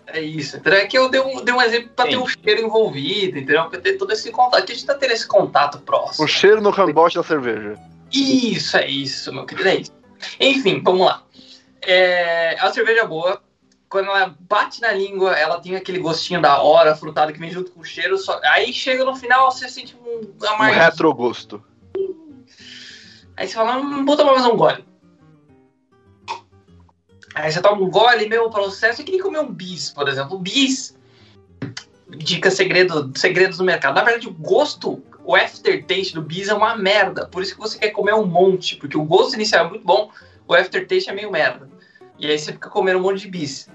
[0.07, 0.57] é isso.
[0.59, 0.79] entendeu?
[0.81, 2.19] É que eu dei um, dei um exemplo pra ter Sim.
[2.19, 3.65] um cheiro envolvido, entendeu?
[3.69, 4.61] Pra ter todo esse contato.
[4.63, 6.25] Aqui a gente tá tendo esse contato próximo.
[6.25, 7.77] O cheiro no cambote da cerveja.
[8.17, 9.93] Isso, é isso, meu querido, é isso.
[10.41, 11.23] Enfim, vamos lá.
[11.83, 13.43] É, a cerveja é boa.
[13.89, 17.71] Quando ela bate na língua, ela tem aquele gostinho da hora, frutado, que vem junto
[17.71, 18.19] com o cheiro.
[18.19, 18.41] Só...
[18.45, 20.75] Aí chega no final, você sente um Um amargo.
[20.81, 21.63] retrogosto.
[23.37, 24.85] Aí você fala, hum, vou tomar mais um gole.
[27.35, 30.37] Aí você toma um gole, meu processo é que nem comer um bis, por exemplo.
[30.37, 30.97] O bis,
[32.17, 33.95] dica segredo, segredos do mercado.
[33.95, 37.27] Na verdade, o gosto, o aftertaste do bis é uma merda.
[37.27, 40.11] Por isso que você quer comer um monte, porque o gosto inicial é muito bom,
[40.47, 41.69] o aftertaste é meio merda.
[42.17, 43.69] E aí você fica comendo um monte de bis.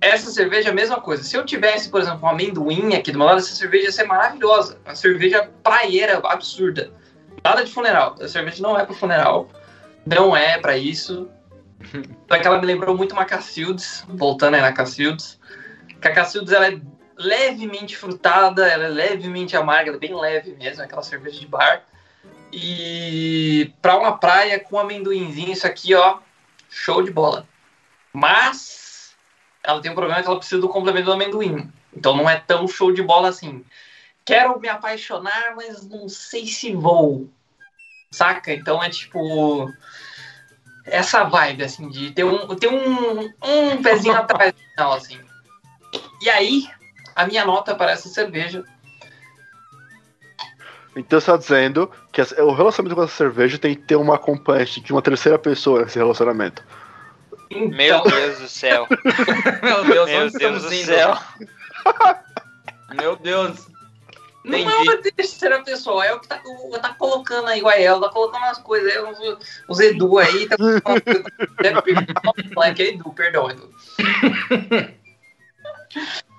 [0.00, 1.22] Essa cerveja é a mesma coisa.
[1.22, 4.04] Se eu tivesse, por exemplo, um amendoim aqui do meu lado, essa cerveja ia ser
[4.04, 4.78] maravilhosa.
[4.84, 6.92] Uma cerveja praieira, absurda.
[7.44, 8.16] Nada de funeral.
[8.20, 9.48] A cerveja não é para funeral.
[10.04, 11.28] Não é para isso.
[12.28, 15.38] Só que ela me lembrou muito uma Cacildes, voltando aí na Cacildes.
[16.00, 16.80] Que a Cacildes ela é
[17.18, 21.82] levemente frutada, ela é levemente amarga, é bem leve mesmo, aquela cerveja de bar.
[22.52, 26.20] E para uma praia com amendoinzinho, isso aqui, ó,
[26.70, 27.46] show de bola.
[28.12, 29.14] Mas
[29.62, 31.70] ela tem um problema que ela precisa do complemento do amendoim.
[31.94, 33.64] Então não é tão show de bola assim.
[34.24, 37.28] Quero me apaixonar, mas não sei se vou.
[38.10, 38.52] Saca?
[38.52, 39.70] Então é tipo
[40.84, 45.20] essa vibe, assim, de ter um, ter um, um pezinho atrás no final, assim.
[46.22, 46.68] E aí,
[47.18, 48.62] a minha nota para essa cerveja.
[50.94, 54.80] Então você tá dizendo que o relacionamento com essa cerveja tem que ter uma acompanhante
[54.80, 56.62] de uma terceira pessoa nesse relacionamento.
[57.50, 58.86] Meu Então, Deus do céu.
[59.62, 60.84] Meu Deus, Meu onde Deus do indo?
[60.86, 61.18] céu.
[62.94, 63.66] Meu Deus.
[64.44, 64.88] não é Entendi.
[64.90, 68.42] uma terceira pessoa, é o que tá, o- tá colocando aí, o Ael, tá colocando
[68.44, 69.18] umas coisas aí, os,
[69.68, 71.24] os Edu aí, tá colocando
[71.60, 72.22] Deve perguntar
[72.56, 73.68] o é Edu, perdão, Edu.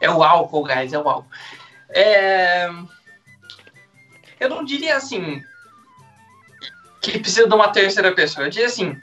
[0.02, 1.30] É o álcool, guys, é o álcool.
[1.90, 2.70] É...
[4.40, 5.44] Eu não diria assim
[7.02, 8.48] que precisa de uma terceira pessoa.
[8.48, 9.00] Eu diria assim,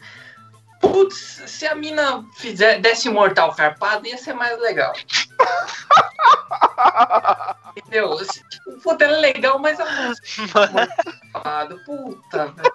[0.81, 4.93] putz, se a mina fizer, desse mortal carpado, ia ser mais legal.
[7.77, 8.17] Entendeu?
[8.49, 10.89] Tipo, puta, ela é legal, mas é mortal
[11.33, 11.79] carpado.
[11.85, 12.73] Puta, velho.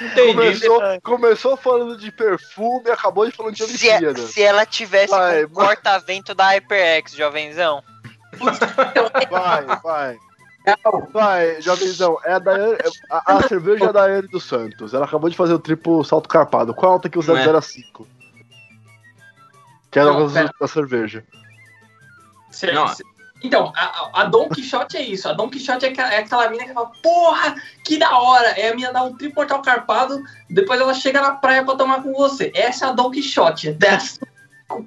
[0.00, 0.34] Entendi.
[0.34, 4.26] Começou, começou falando de perfume e acabou de falando de Se, é- Olimpíada.
[4.28, 7.82] se ela tivesse Vai, com o corta-vento da HyperX, jovenzão.
[9.30, 10.18] Vai, vai.
[10.82, 12.18] Não, Vai, jovenzão.
[12.24, 12.78] É a, Daiane,
[13.10, 14.94] a, a cerveja é a Daiane dos Santos.
[14.94, 16.74] Ela acabou de fazer o triplo salto carpado.
[16.74, 17.44] Qual alta que usa Não é.
[17.44, 18.08] 0 a 5?
[19.90, 20.26] Que era Não,
[20.60, 21.22] a cerveja.
[22.50, 22.88] se- Não.
[22.88, 23.04] se-
[23.44, 25.28] então, a, a- Don Quixote é isso.
[25.28, 27.54] A Don Quixote é aquela, é aquela mina que fala, porra,
[27.84, 28.48] que da hora.
[28.58, 32.02] É a mina dar um triplo mortal carpado, depois ela chega na praia pra tomar
[32.02, 32.50] com você.
[32.54, 33.72] Essa é a Don Quixote.
[33.72, 34.18] Dessa.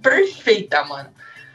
[0.01, 1.09] Perfeita, mano.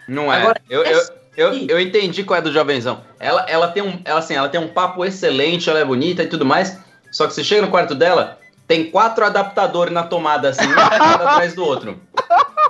[0.09, 0.41] Não é.
[0.41, 3.03] Agora, eu, eu, essa eu, aí- eu entendi qual é do jovenzão.
[3.19, 6.27] Ela, ela tem um, ela, assim, ela tem um papo excelente, ela é bonita e
[6.29, 6.79] tudo mais.
[7.11, 11.55] Só que você chega no quarto dela, tem quatro adaptadores na tomada, assim, um atrás
[11.55, 12.01] do outro.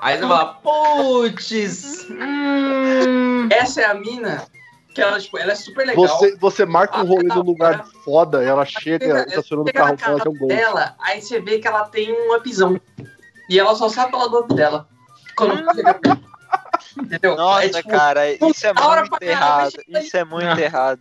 [0.01, 2.07] Aí você fala, putz.
[2.11, 4.47] hum." Essa é a mina
[4.95, 6.07] que ela, tipo, ela é super legal.
[6.07, 7.85] Você, você marca um Ah, rolê num lugar tá.
[8.05, 10.49] foda e ela chega estacionando o carro casa que é um gol.
[10.49, 12.81] dela, aí você vê que ela tem um upzão.
[13.49, 14.87] E ela só sabe falar do up dela.
[15.37, 15.65] Quando.
[16.99, 17.37] Entendeu?
[17.37, 19.73] Nossa, é, tipo, cara, isso é da hora muito caralho, errado.
[20.05, 21.01] Isso é muito errado.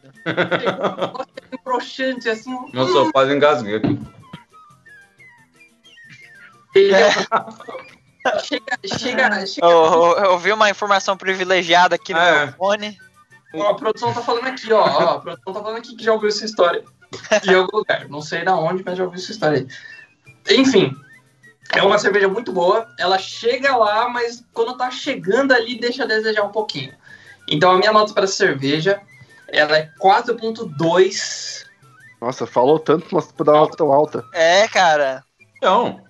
[1.53, 2.53] um broxante, assim.
[2.53, 3.99] um- Nossa, eu quase engasguei aqui.
[6.73, 6.93] Ele
[8.43, 9.65] chega, chega, chega.
[9.67, 12.45] Eu, eu, eu vi uma informação privilegiada aqui no É.
[12.45, 12.97] meu fone.
[13.53, 15.15] Ó, a produção tá falando aqui, ó, ó.
[15.15, 16.83] A produção tá falando aqui que já ouviu essa história.
[17.45, 18.07] Em algum lugar.
[18.07, 19.59] Não sei da onde, mas já ouviu essa história
[20.47, 20.55] aí.
[20.57, 20.95] Enfim.
[21.73, 22.87] É uma cerveja muito boa.
[22.99, 26.93] Ela chega lá, mas quando tá chegando ali, deixa a desejar um pouquinho.
[27.47, 29.01] Então a minha nota para cerveja,
[29.47, 31.65] ela é 4.2.
[32.21, 34.23] Nossa, falou tanto, mas pra dar uma nota tão alta.
[34.33, 35.23] É, cara.
[35.57, 36.01] Então,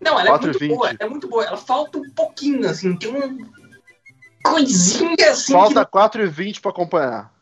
[0.00, 0.68] Não, ela é muito 4,20.
[0.68, 0.96] boa.
[0.98, 1.44] É muito boa.
[1.44, 2.96] Ela falta um pouquinho, assim.
[2.96, 3.38] Tem um
[4.42, 7.32] coisinha assim Falta 4,20 pra acompanhar.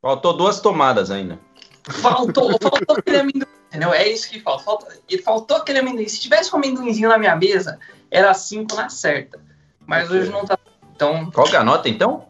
[0.00, 1.38] faltou duas tomadas ainda.
[1.82, 3.46] que faltou, faltou aquele amendoim.
[3.68, 3.92] Entendeu?
[3.92, 4.64] É isso que falta.
[4.64, 4.98] falta.
[5.08, 6.08] E faltou aquele amendoim.
[6.08, 7.78] Se tivesse um amendoinzinho na minha mesa,
[8.10, 9.40] era 5 na certa.
[9.86, 10.58] Mas hoje não tá.
[10.94, 12.28] Então, Qual que é a nota, então?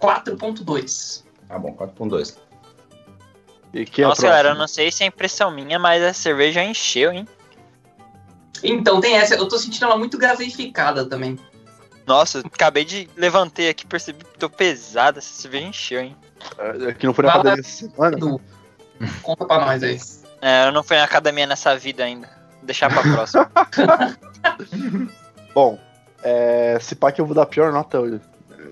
[0.00, 1.24] 4.2.
[1.48, 2.36] Tá bom, 4.2.
[3.72, 6.62] E que é Nossa, galera, eu não sei se é impressão minha, mas a cerveja
[6.62, 7.26] encheu, hein?
[8.62, 9.34] Então, tem essa.
[9.34, 11.38] Eu tô sentindo ela muito gaseificada também.
[12.06, 15.18] Nossa, acabei de levantei aqui, percebi que tô pesada.
[15.18, 16.16] Essa cerveja encheu, hein?
[16.58, 18.16] É, Que não foi na Fala- academia essa semana.
[18.16, 18.40] Edu,
[19.22, 19.98] conta pra nós aí.
[20.42, 22.26] É, eu não fui na academia nessa vida ainda.
[22.56, 23.50] Vou deixar pra próxima.
[25.54, 25.78] Bom,
[26.22, 28.20] é, se pá que eu vou dar a pior nota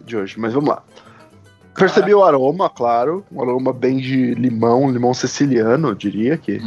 [0.05, 0.83] de hoje, mas vamos lá.
[1.74, 3.24] Percebi o aroma, claro.
[3.31, 6.61] Um aroma bem de limão, limão siciliano, eu diria que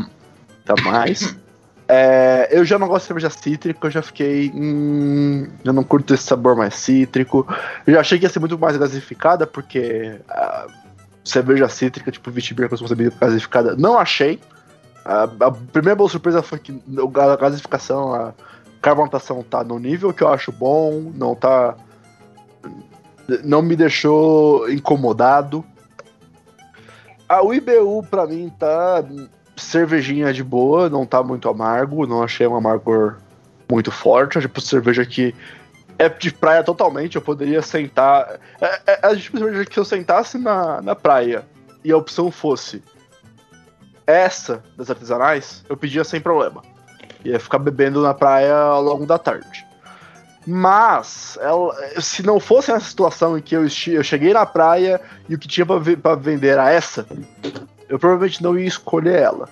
[0.66, 1.36] tá mais.
[1.94, 4.50] É, eu já não gosto de cerveja cítrica, eu já fiquei.
[4.56, 7.46] Hum, eu não curto esse sabor mais cítrico.
[7.86, 10.68] Eu já achei que ia ser muito mais gasificada, porque a
[11.22, 13.76] cerveja cítrica, tipo Vitibir, costuma ser gasificada.
[13.76, 14.40] Não achei.
[15.04, 18.34] A, a primeira boa surpresa foi que a gasificação, a
[18.82, 21.76] carbonatação tá no nível que eu acho bom, não tá.
[23.44, 25.62] Não me deixou incomodado.
[27.28, 29.04] A IBU pra mim tá
[29.56, 33.18] cervejinha de boa, não tá muito amargo, não achei um amargor
[33.70, 35.34] muito forte, é tipo cerveja que
[35.98, 38.40] é de praia totalmente, eu poderia sentar.
[38.60, 41.46] É, é, é tipo cerveja que eu sentasse na, na praia
[41.84, 42.84] e a opção fosse
[44.06, 46.62] essa das artesanais, eu pedia sem problema.
[47.24, 49.66] Ia ficar bebendo na praia ao longo da tarde.
[50.46, 55.36] Mas, ela- se não fosse essa situação em que eu, eu cheguei na praia e
[55.36, 57.06] o que tinha pra vender era essa,
[57.92, 59.50] eu provavelmente não ia escolher ela.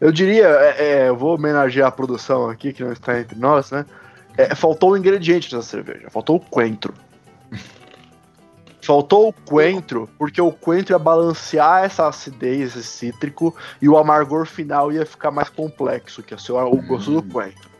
[0.00, 3.70] Eu diria, é, é, eu vou homenagear a produção aqui, que não está entre nós,
[3.70, 3.86] né?
[4.36, 6.92] É, faltou um ingrediente nessa cerveja, faltou o coentro.
[8.84, 14.44] Faltou o coentro, porque o coentro ia balancear essa acidez, esse cítrico, e o amargor
[14.44, 17.70] final ia ficar mais complexo, que é o, seu- o gosto do coentro.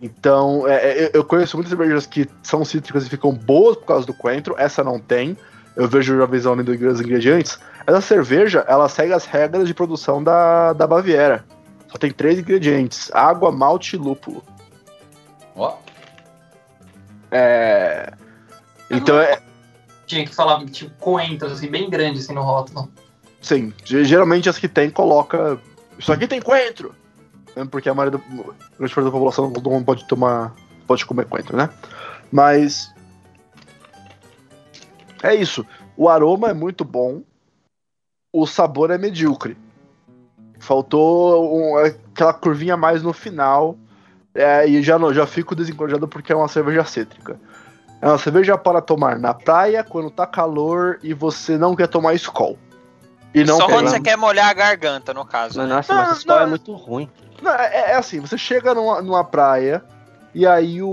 [0.00, 4.06] Então, é, é, eu conheço muitas cervejas que são cítricas e ficam boas por causa
[4.06, 5.36] do coentro, essa não tem.
[5.74, 7.58] Eu vejo a visão dos ingredientes.
[7.86, 11.44] Essa cerveja, ela segue as regras de produção da, da Baviera.
[11.88, 14.42] Só tem três ingredientes: água, malte e lúpulo.
[15.54, 15.76] Ó,
[17.30, 18.12] É.
[18.90, 19.40] Então, é,
[20.06, 22.90] Tinha que falar, tipo, coentro, assim, bem grande, assim, no rótulo.
[23.40, 25.58] sim, ge- geralmente as que tem coloca.
[25.98, 26.94] Isso aqui tem coentro!
[27.56, 28.24] Mesmo Porque a maioria da,
[28.78, 30.54] grande parte da população não pode tomar.
[30.86, 31.68] pode comer coentro, né?
[32.32, 32.92] Mas.
[35.22, 35.64] É isso.
[35.96, 37.22] O aroma é muito bom,
[38.34, 39.56] o sabor é medíocre.
[40.58, 43.76] Faltou um- aquela curvinha mais no final.
[44.36, 47.38] é, e já, não- já fico desencorajado porque é uma cerveja cítrica.
[48.02, 52.14] É uma cerveja para tomar na praia, quando tá calor e você não quer tomar
[52.14, 52.58] Skol.
[53.32, 55.60] E não Só quer quando você quer molhar a garganta, no caso.
[55.60, 57.08] Mas, nossa, Não, mas pau é muito ruim.
[57.40, 59.84] Não, é, é assim, você chega numa, numa praia
[60.34, 60.88] e aí o,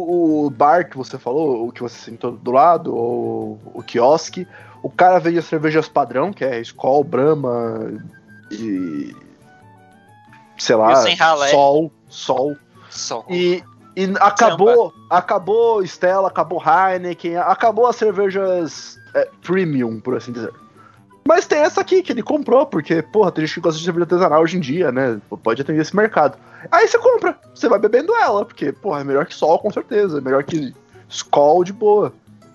[0.46, 4.48] o bar que você falou, o que você sentou do lado, ou o quiosque,
[4.84, 8.02] o cara vende as cervejas padrão, que é Skol, Brahma
[8.50, 9.16] e.
[10.58, 10.92] sei lá.
[11.52, 12.56] Sol, Sol.
[12.90, 13.26] Só.
[13.30, 13.64] E,
[13.96, 20.52] e acabou, acabou Stella, acabou Heineken, acabou as cervejas é, premium, por assim dizer.
[21.26, 24.04] Mas tem essa aqui que ele comprou, porque, porra, tem gente que gosta de cerveja
[24.04, 25.22] artesanal hoje em dia, né?
[25.44, 26.38] Pode atender esse mercado.
[26.72, 30.18] Aí você compra, você vai bebendo ela, porque, porra, é melhor que sol, com certeza.
[30.18, 30.74] É melhor que
[31.08, 32.12] Skol de boa.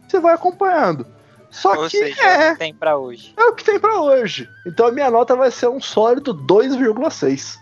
[0.07, 1.07] Você vai acompanhando.
[1.51, 3.35] Só Ou que seja, é o é, que tem pra hoje.
[3.37, 4.49] é o que tem pra hoje.
[4.67, 7.59] Então a minha nota vai ser um sólido 2,6.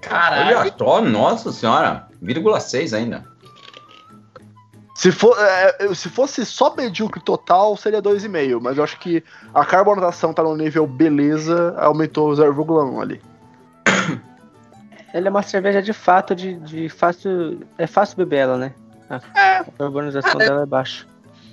[0.00, 0.58] Caralho.
[0.58, 3.24] Olha só, nossa senhora, 0,6 ainda.
[4.94, 8.60] Se, for, é, eu- se fosse só medíocre total, seria 2,5.
[8.60, 13.20] Mas eu acho que a carbonatação tá no nível beleza, aumentou 0,1 ali.
[15.12, 17.60] Ele é uma cerveja de fato, de, de fácil.
[17.78, 18.74] É fácil beber ela, né?
[19.08, 19.58] A, É.
[19.58, 21.06] a carbonização dela é baixa.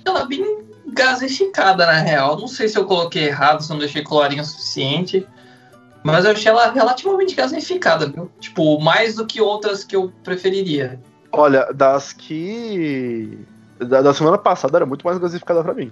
[0.06, 2.38] Ela é bem gasificada, na real.
[2.38, 5.26] Não sei se eu coloquei errado, se eu não deixei colorinho o suficiente.
[6.02, 8.30] Mas eu achei ela relativamente gasificada, viu?
[8.38, 11.00] Tipo, mais do que outras que eu preferiria.
[11.32, 13.38] Olha, das que.
[13.78, 15.90] Da, da semana passada era muito mais gasificada pra mim.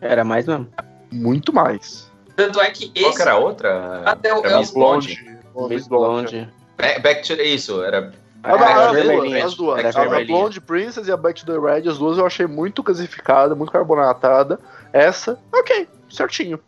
[0.00, 0.66] Era mais mesmo.
[1.12, 2.10] Muito mais.
[2.34, 4.02] Tanto é que Qual esse que era a outra?
[4.04, 5.38] até o, é Miss Blonde.
[5.68, 6.48] Miss Blonde.
[6.78, 8.12] Back, back to isso, era.
[8.42, 9.38] Era não, as, vermelhinha.
[9.40, 9.78] duas, as duas.
[9.84, 10.24] Era A- A.
[10.24, 13.70] Blonde Princess e a Back to the Red, as duas eu achei muito gasificada, muito
[13.70, 14.58] carbonatada.
[14.92, 16.58] Essa, ok, certinho.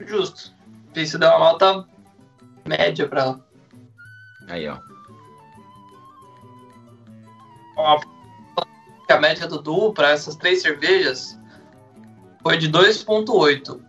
[0.00, 0.52] justo.
[0.94, 1.84] Isso deu uma nota
[2.66, 3.40] média pra ela.
[4.48, 4.76] Aí, ó.
[7.76, 8.00] Ó,
[9.10, 11.38] A média do Du para essas três cervejas
[12.42, 13.80] foi de 2,8.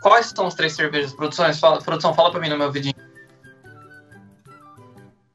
[0.00, 1.12] Quais são as três cervejas?
[1.12, 2.94] Produções, fala, produção, fala pra mim no meu vidinho.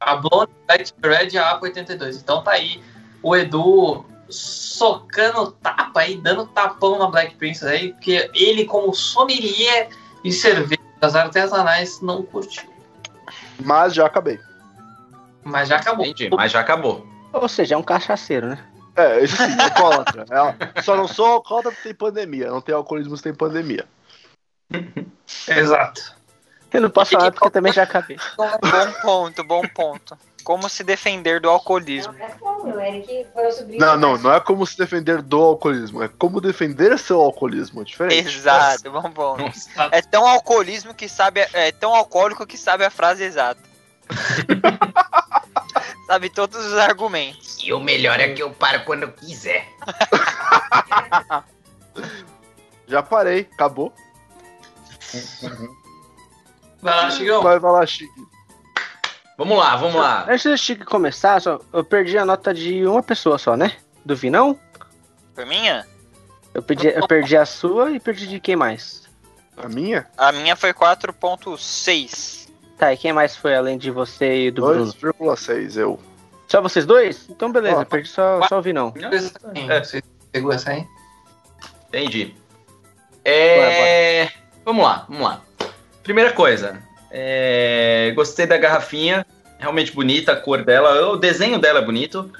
[0.07, 2.17] A Blonde, Black Red e a APA 82.
[2.17, 2.81] Então tá aí
[3.21, 9.89] o Edu socando tapa aí, dando tapão na Black Princess aí, porque ele, como sommelier
[10.23, 12.69] de cervejas artesanais, não curtiu.
[13.59, 14.39] Mas já acabei.
[15.43, 16.05] Mas já acabou.
[16.05, 17.05] Entendi, mas já acabou.
[17.33, 18.65] Ou seja, é um cachaceiro, né?
[18.95, 20.25] É, isso sim, alcoólatra.
[20.75, 22.49] É, só não sou alcoólatra porque tem pandemia.
[22.49, 23.85] Não tem alcoolismo se tem pandemia.
[25.47, 26.16] Exato.
[26.77, 28.17] Eu não posso falar porque eu também já acabei.
[28.37, 30.15] Bom ponto, bom ponto.
[30.43, 32.13] Como se defender do alcoolismo.
[32.19, 32.35] É.
[33.79, 37.83] Não, não, não é como se defender do alcoolismo, é como defender seu alcoolismo, é
[37.83, 38.27] diferente.
[38.27, 39.43] Exato, bom ponto.
[39.91, 41.47] É tão alcoolismo que sabe.
[41.51, 43.59] É tão alcoólico que sabe a frase exata.
[46.05, 47.57] sabe todos os argumentos.
[47.61, 49.67] E o melhor é que eu paro quando eu quiser.
[52.87, 53.91] Já parei, acabou.
[56.81, 57.41] Vai lá, Chigão.
[57.41, 58.27] Vai, vai lá, Chique.
[59.37, 60.25] Vamos lá, vamos lá.
[60.27, 63.77] Antes do Chico começar, só, eu perdi a nota de uma pessoa só, né?
[64.03, 64.59] Do Vinão?
[65.35, 65.85] Por minha?
[66.53, 69.07] Eu, pedi, eu perdi a sua e perdi de quem mais?
[69.55, 70.07] A minha?
[70.17, 72.49] A minha foi 4.6.
[72.77, 74.91] Tá, e quem mais foi além de você e do Bruno?
[74.93, 75.99] 2,6, eu.
[76.47, 77.27] Só vocês dois?
[77.29, 78.93] Então beleza, eu perdi só, só o Vinão.
[78.95, 79.83] É.
[79.83, 80.87] Você pegou essa aí?
[81.89, 82.35] Entendi.
[83.25, 84.31] É...
[84.63, 85.41] Vamos lá, vamos lá.
[86.07, 89.25] Primeira coisa, é, gostei da garrafinha,
[89.59, 92.31] realmente bonita a cor dela, o desenho dela é bonito.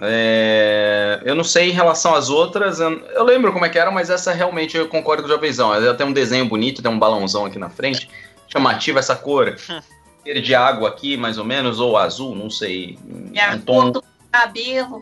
[0.00, 3.92] É, Eu não sei em relação às outras, eu, eu lembro como é que era,
[3.92, 5.72] mas essa realmente eu concordo com o Jovenzão.
[5.72, 8.10] Ela tem um desenho bonito, tem um balãozão aqui na frente,
[8.48, 9.56] chamativa essa cor.
[10.26, 12.98] Verde água aqui, mais ou menos, ou azul, não sei.
[13.54, 15.00] Um tom do cabelo.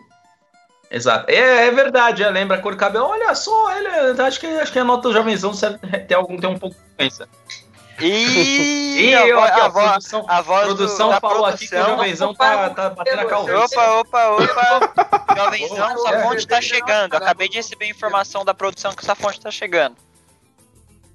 [0.91, 1.31] Exato.
[1.31, 3.05] É, é verdade, é, lembra a cor do cabelo.
[3.05, 6.47] Olha só, ele, acho, que, acho que a nota do jovenzão serve, tem, algum, tem
[6.47, 7.27] um pouco de diferença.
[7.99, 11.65] E, E a, eu aqui, a, vo- produção, a voz produção do, falou aqui que
[11.65, 11.97] o produção.
[11.97, 13.77] jovenzão tá, tá batendo a calvície.
[13.77, 15.25] Opa, opa, opa.
[15.37, 17.13] Jovenzão, sua fonte tá chegando.
[17.15, 19.95] Acabei de receber informação da produção que sua fonte tá chegando.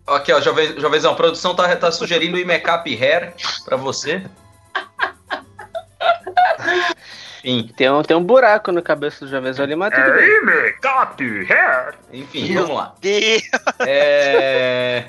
[0.07, 4.23] Aqui, ó, jove, jovenzão, a produção tá, tá sugerindo o Imecap Hair pra você.
[7.45, 10.29] Enfim, Tem um, tem um buraco no cabeça do Jovenzão ali, mas tudo bem.
[10.43, 11.95] Imecap Hair.
[12.13, 12.95] Enfim, vamos lá.
[13.81, 15.05] É...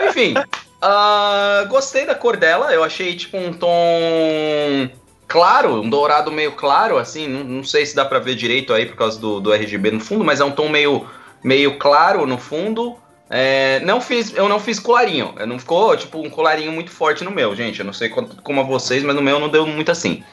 [0.00, 0.34] Enfim,
[0.80, 2.72] ah, gostei da cor dela.
[2.72, 4.90] Eu achei tipo um tom
[5.28, 7.28] claro, um dourado meio claro, assim.
[7.28, 10.00] Não, não sei se dá pra ver direito aí por causa do, do RGB no
[10.00, 11.06] fundo, mas é um tom meio
[11.42, 12.96] meio claro no fundo.
[13.32, 15.34] É, não fiz, eu não fiz colarinho.
[15.46, 17.78] Não ficou tipo um colarinho muito forte no meu, gente.
[17.78, 20.24] Eu não sei como a vocês, mas no meu não deu muito assim.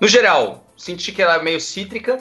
[0.00, 2.18] No geral, senti que ela é meio cítrica.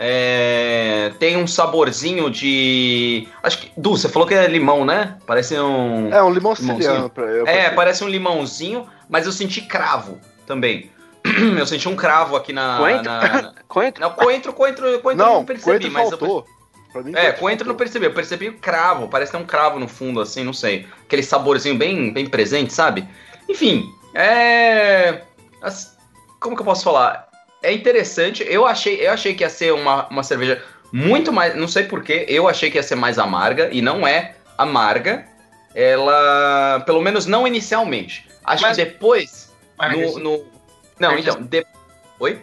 [0.00, 3.26] É, tem um saborzinho de.
[3.42, 3.72] Acho que.
[3.76, 5.16] Du, você falou que é limão, né?
[5.26, 6.12] Parece um.
[6.12, 6.76] É, um limão Limãozinho.
[6.76, 7.10] siciliano.
[7.10, 10.90] pra- eu- É, parece um limãozinho, mas eu senti cravo também.
[11.58, 12.78] Eu senti um cravo aqui na.
[12.78, 13.04] Coentro?
[13.04, 14.00] na- Coentro?
[14.00, 16.46] Não, coentro, coentro, coentro eu Não, não percebi, coentro mas eu faltou.
[16.92, 19.78] Pra mim, é, coentro eu não percebi, eu percebi o cravo, parece ter um cravo
[19.78, 20.86] no fundo, assim, não sei.
[21.04, 23.06] Aquele saborzinho bem, bem presente, sabe?
[23.48, 23.84] Enfim,
[24.14, 25.22] é.
[25.60, 25.98] as-
[26.40, 27.27] Como que eu posso falar?
[27.62, 31.54] É interessante, eu achei, eu achei que ia ser uma, uma cerveja muito mais.
[31.56, 35.26] Não sei porquê, eu achei que ia ser mais amarga, e não é amarga.
[35.74, 36.80] Ela.
[36.86, 38.28] Pelo menos não inicialmente.
[38.44, 39.52] Acho Mas- que depois.
[39.92, 40.44] No, no-
[40.98, 41.40] Não, então.
[41.42, 41.64] de-
[42.18, 42.40] Oi?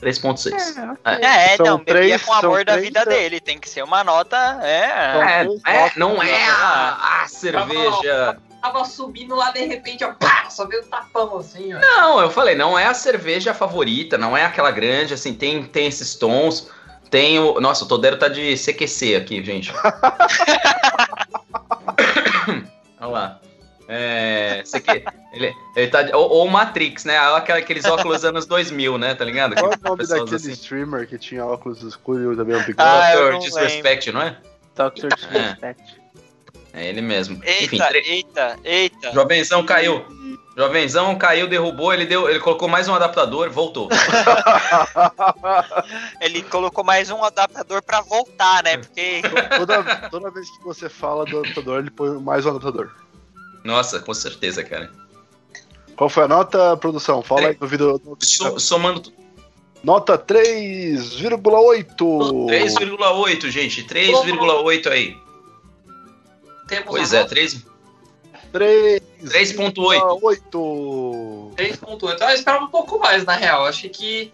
[0.00, 0.98] 3.6.
[1.04, 3.38] É, São não, bebia com o amor da vida dele.
[3.38, 4.58] Tem que ser uma nota.
[4.62, 5.42] É.
[5.42, 8.38] É, é, não é a, a cerveja.
[8.60, 11.78] Tava subindo lá, de repente, ó, pá, só veio um tapão assim, ó.
[11.80, 15.86] Não, eu falei, não é a cerveja favorita, não é aquela grande, assim, tem, tem
[15.86, 16.68] esses tons.
[17.10, 17.60] Tem o.
[17.60, 19.72] Nossa, o Todero tá de CQC aqui, gente.
[23.00, 23.40] Olha lá.
[23.88, 24.62] É.
[24.64, 26.02] CQ, ele, ele tá.
[26.02, 27.18] de- Ou, ou Matrix, né?
[27.18, 29.16] Aqueles óculos anos 2000, né?
[29.16, 29.56] Tá ligado?
[29.56, 30.52] Qual é o nome daquele assim.
[30.52, 32.76] streamer que tinha óculos escuros e também um bigode?
[32.78, 33.38] Ah, eu Dr.
[33.46, 34.36] Disrespect, não é?
[34.76, 35.82] Doctor Disrespect.
[36.09, 36.09] É
[36.74, 37.36] ele mesmo.
[37.36, 39.12] Enfim, Eita, tre- eita, eita.
[39.12, 40.04] Jovenzão caiu.
[40.56, 43.88] Jovenzão caiu, derrubou, ele deu, ele colocou mais um adaptador, voltou.
[46.20, 48.76] Ele colocou mais um adaptador pra voltar, né?
[48.78, 49.22] Porque
[49.56, 52.90] toda, toda vez que você fala do adaptador, ele põe mais um adaptador.
[53.64, 54.90] Nossa, com certeza, cara.
[55.96, 57.22] Qual foi a nota, produção?
[57.22, 57.92] Fala aí no vídeo.
[58.04, 58.26] no vídeo.
[58.26, 59.12] So- somando.
[59.82, 62.46] Nota 3,8.
[62.46, 63.82] 3,8, gente.
[63.84, 65.16] 3,8 aí.
[66.70, 67.66] Temos Pois é, nota 3.
[68.54, 69.02] 3,8.
[69.24, 71.54] 3,8.
[71.56, 72.20] 3.8.
[72.20, 73.66] Eu esperava um pouco mais, na real.
[73.66, 74.32] Achei que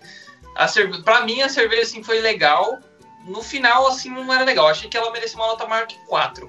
[0.54, 1.02] a cerve...
[1.02, 2.78] pra mim a cerveja assim foi legal.
[3.26, 4.68] No final, assim, não era legal.
[4.68, 6.48] Achei que ela merecia uma nota maior que 4.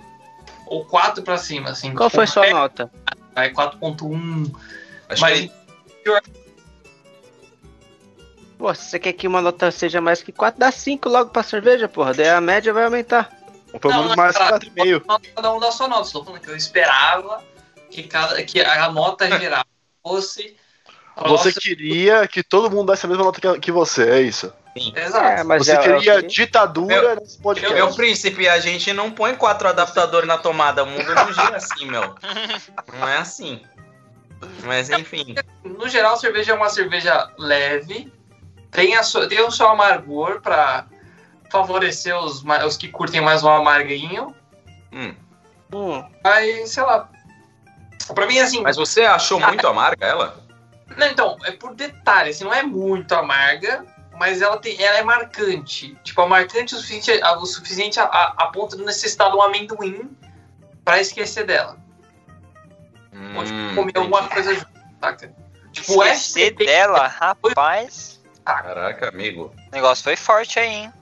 [0.66, 1.96] Ou 4 pra cima, assim.
[1.96, 2.92] Qual foi sua É, nota?
[3.36, 4.54] é 4.1.
[5.10, 5.52] Acho Mas que
[8.58, 11.44] Pô, se você quer que uma nota seja mais que 4, dá 5 logo pra
[11.44, 12.14] cerveja, porra.
[12.14, 13.37] Daí a média vai aumentar.
[13.80, 15.22] Pelo Não, menos mais cara, 4,5.
[15.36, 16.08] cada um dá sua nota.
[16.08, 17.44] Estou falando que eu esperava
[17.90, 18.42] que, cada...
[18.44, 19.66] que a nota geral
[20.04, 20.56] fosse.
[21.26, 24.54] Você queria que todo mundo desse a mesma nota que- que você, é isso.
[24.76, 25.26] Exato.
[25.26, 27.74] É, mas você é, queria é ditadura nesse podcast.
[27.74, 30.84] Meu príncipe, a gente não põe quatro adaptadores na tomada.
[30.84, 32.14] O mundo não gira assim, meu.
[33.00, 33.62] Não é assim.
[34.64, 35.34] Mas enfim.
[35.64, 38.14] No geral, a cerveja é uma cerveja leve.
[38.70, 40.86] Tem, a sua- tem o seu amargor para
[41.52, 44.36] favorecer os, os que curtem mais o amarguinho.
[44.92, 45.14] Hum.
[45.74, 47.10] Hum, Mas, sei lá.
[48.14, 48.62] Pra mim, assim.
[48.62, 50.44] Mas você achou muito amarga ela?
[50.96, 53.86] Não, então, é por detalhe, assim, não é muito amarga,
[54.18, 55.98] mas ela, tem, ela é marcante.
[56.04, 59.36] Tipo, é marcante o suficiente, a, o suficiente a, a, a ponto de necessitar de
[59.38, 60.10] um amendoim
[60.86, 61.78] pra esquecer dela.
[63.36, 63.98] Ou tipo, Hum, comer entendi.
[63.98, 64.68] alguma coisa junto,
[65.02, 65.34] saca?
[65.74, 68.22] Tipo, é esquecer dela, rapaz.
[68.46, 69.54] Caraca, amigo.
[69.68, 70.94] O negócio foi forte aí, hein?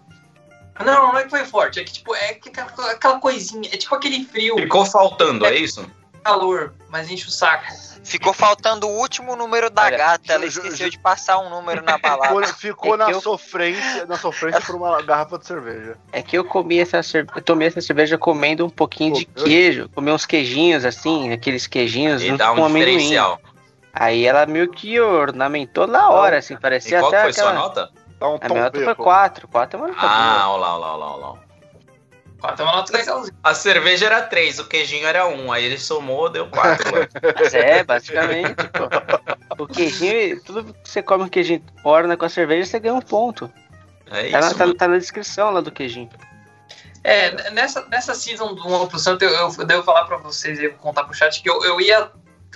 [0.84, 3.96] Não, não é que foi forte, é que tipo, é que aquela, coisinha, é tipo
[3.96, 5.86] aquele frio, Ficou faltando, é isso?
[6.24, 7.66] calor, mas enche o saco.
[8.04, 10.34] Ficou faltando o último número da Olha, gata.
[10.34, 12.48] Ela esqueceu de passar um número na balada.
[12.54, 15.98] Ficou, É na eu- sofrência, na sofrência por uma garrafa de cerveja.
[16.12, 17.30] É que eu comi essa cerve...
[17.36, 21.32] eu tomei essa cerveja comendo um pouquinho de Pô, eu- queijo, comi uns queijinhos assim,
[21.32, 22.98] aqueles queijinhos E junto dá com um amendoim.
[22.98, 23.40] diferencial.
[23.94, 27.44] Aí ela meio que ornamentou na hora, assim, E parecia qual que até foi sua
[27.44, 27.60] aquela.
[27.62, 27.90] nota?
[28.26, 29.04] Dá um A minha nota foi tombeco.
[29.04, 30.08] 4, 4 é uma nota Ah,
[30.44, 30.48] boa.
[30.50, 31.46] olha lá, olha lá, olha lá, olha lá.
[32.44, 33.38] Ó, tem uma nota legalzinha.
[33.44, 35.52] A cerveja era 3, o queijinho era 1.
[35.52, 36.86] Aí ele somou, deu 4.
[37.40, 39.64] Mas é, basicamente, pô.
[39.64, 43.02] O queijinho, tudo que você come um queijinho orna com a cerveja, você ganha um
[43.02, 43.52] ponto.
[44.12, 44.78] É Tá, na- isso, tá- mano.
[44.78, 46.10] tá na descrição lá do queijinho.
[47.04, 50.68] É, nessa, nessa season do 1 pro Santo, eu, eu devo falar pra vocês e
[50.70, 52.12] vou contar pro chat que eu, eu ia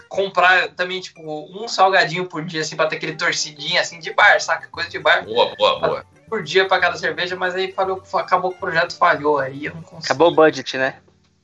[0.07, 4.39] comprar também, tipo, um salgadinho por dia, assim, pra ter aquele torcidinho, assim, de bar,
[4.41, 4.67] saca?
[4.67, 6.05] Coisa de bar Boa, boa, boa.
[6.27, 9.75] por dia pra cada cerveja, mas aí falhou, acabou que o projeto falhou, aí eu
[9.75, 10.05] não consegui.
[10.05, 10.95] Acabou o budget, né?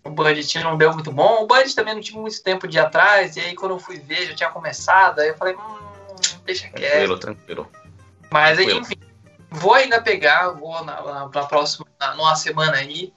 [0.03, 1.43] O budget não deu muito bom.
[1.43, 3.99] O budget também não tinha muito tempo de ir atrás, e aí quando eu fui
[3.99, 5.77] ver, já tinha começado, aí eu falei, hum,
[6.45, 6.91] deixa quieto.
[6.91, 7.71] Tranquilo, tranquilo.
[8.31, 8.81] Mas aí, Tranquilo.
[8.81, 8.97] enfim,
[9.51, 13.13] vou ainda pegar, vou na, na, na próxima, na, numa semana aí.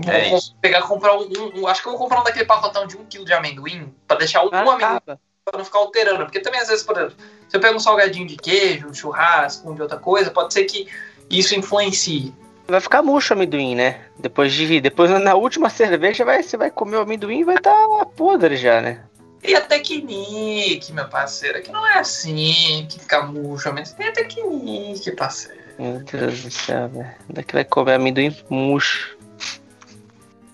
[0.00, 0.54] Vou É com- isso.
[0.60, 3.24] pegar, comprar um, um- Acho que eu vou comprar um daquele pacotão de um quilo
[3.24, 5.20] de amendoim, pra deixar um, Ah, um amendoim acaba.
[5.44, 6.24] pra não ficar alterando.
[6.24, 7.16] Porque também, às vezes, por exemplo,
[7.48, 10.64] se eu pego um salgadinho de queijo, um churrasco, um de outra coisa, pode ser
[10.64, 10.86] que
[11.28, 12.32] isso influencie.
[12.68, 14.02] Vai ficar murcho o amendoim, né?
[14.18, 14.80] Depois de.
[14.80, 17.74] Depois na última cerveja vai, você vai comer o amendoim e vai estar
[18.16, 19.02] podre já, né?
[19.42, 24.12] E a Tecnique, meu parceiro, que não é assim, que fica murcho, mas tem a
[24.12, 25.58] Tecnique, parceiro.
[25.78, 27.10] Meu Deus do céu, velho.
[27.30, 29.16] Daqui vai comer amendoim murcho.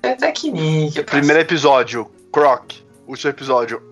[0.04, 1.06] Tem a Tecnique, parceiro.
[1.06, 2.72] Primeiro episódio, Croc.
[3.06, 3.82] Último episódio.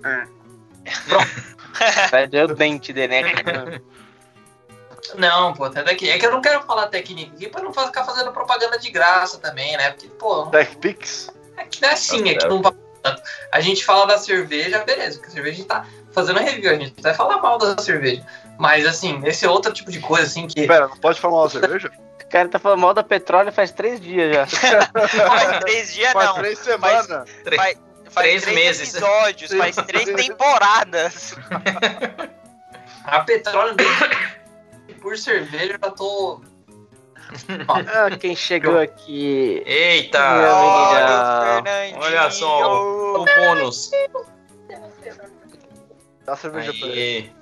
[2.10, 3.80] Vai doer o dente dele, né?
[5.16, 6.08] Não, pô, até daqui.
[6.10, 9.38] É que eu não quero falar técnica aqui pra não ficar fazendo propaganda de graça
[9.38, 9.90] também, né?
[9.90, 11.30] Porque, pô, TechPix.
[11.56, 13.22] é que não é assim, é que não vai tanto.
[13.50, 16.74] A gente fala da cerveja, beleza, porque a cerveja a gente tá fazendo review, a
[16.74, 18.24] gente vai falar mal da cerveja.
[18.58, 20.66] Mas assim, esse é outro tipo de coisa, assim, que.
[20.66, 21.90] Pera, não pode falar mal da cerveja?
[22.32, 24.46] O cara tá falando mal da petróleo faz três dias já.
[25.28, 26.34] Faz três dias Faz não.
[26.36, 27.06] três semanas.
[27.44, 27.78] Três- Faz,
[28.08, 28.94] faz Três três meses.
[28.94, 31.34] episódios, faz três temporadas.
[33.04, 33.76] A petróleo
[35.02, 36.40] por cerveja, eu já tô.
[37.68, 39.62] Ah, quem chegou aqui.
[39.66, 40.18] Eita!
[40.22, 41.62] Olha,
[41.94, 41.98] o.
[42.00, 42.82] Olha só
[43.20, 43.90] o bônus.
[46.24, 47.32] Dá cerveja pra ele.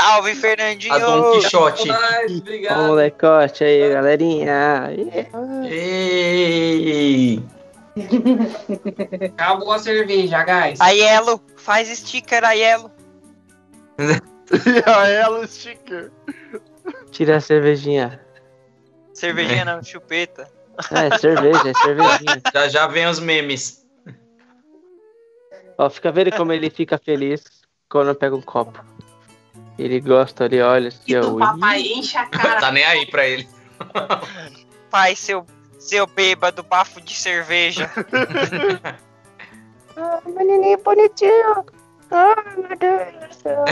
[0.00, 0.94] Salve, Fernandinho.
[0.94, 1.88] A Don Quixote.
[2.38, 2.86] Obrigado.
[2.86, 4.88] molecote aí, galerinha.
[5.68, 7.42] Ei!
[9.26, 10.80] Acabou a cerveja, guys.
[10.80, 12.90] Aiello, faz sticker, Aiello.
[14.86, 16.10] A ela sticker.
[17.10, 18.18] Tira a cervejinha.
[19.12, 20.50] Cervejinha não, chupeta.
[20.92, 22.42] É, cerveja, é cervejinha.
[22.54, 23.86] Já já vem os memes.
[25.76, 27.44] Ó, fica vendo como ele fica feliz
[27.88, 28.89] quando eu pego um copo.
[29.80, 32.60] Ele gosta, ele olha assim, E do papai enche a cara.
[32.60, 33.48] Tá nem aí pra ele.
[34.90, 35.46] Pai, seu,
[35.78, 37.90] seu bêbado, bafo de cerveja.
[39.96, 41.66] Ah, menininho bonitinho.
[42.10, 43.64] Ah, meu Deus do céu.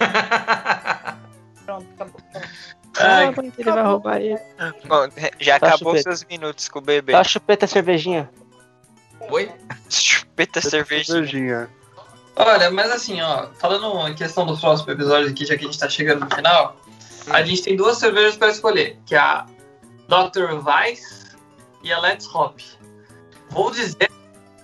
[1.66, 2.20] Pronto, acabou.
[2.98, 4.38] Ai, Ah, ele vai roubar ele.
[4.86, 6.02] Bom, já Tá acabou chupeta.
[6.16, 7.12] seus minutos com o bebê.
[7.12, 8.30] Dá a chupeta cervejinha.
[9.28, 9.50] Oi?
[9.90, 11.12] Chupeta cerveja.
[11.12, 11.68] Cervejinha.
[12.46, 15.78] Olha, mas assim, ó, falando em questão dos próximos episódios aqui, já que a gente
[15.78, 16.76] tá chegando no final,
[17.28, 19.46] a gente tem duas cervejas pra escolher, que é a
[20.08, 20.52] Dr.
[20.66, 21.36] Weiss
[21.82, 22.58] e a Let's Hop.
[23.50, 24.10] Vou dizer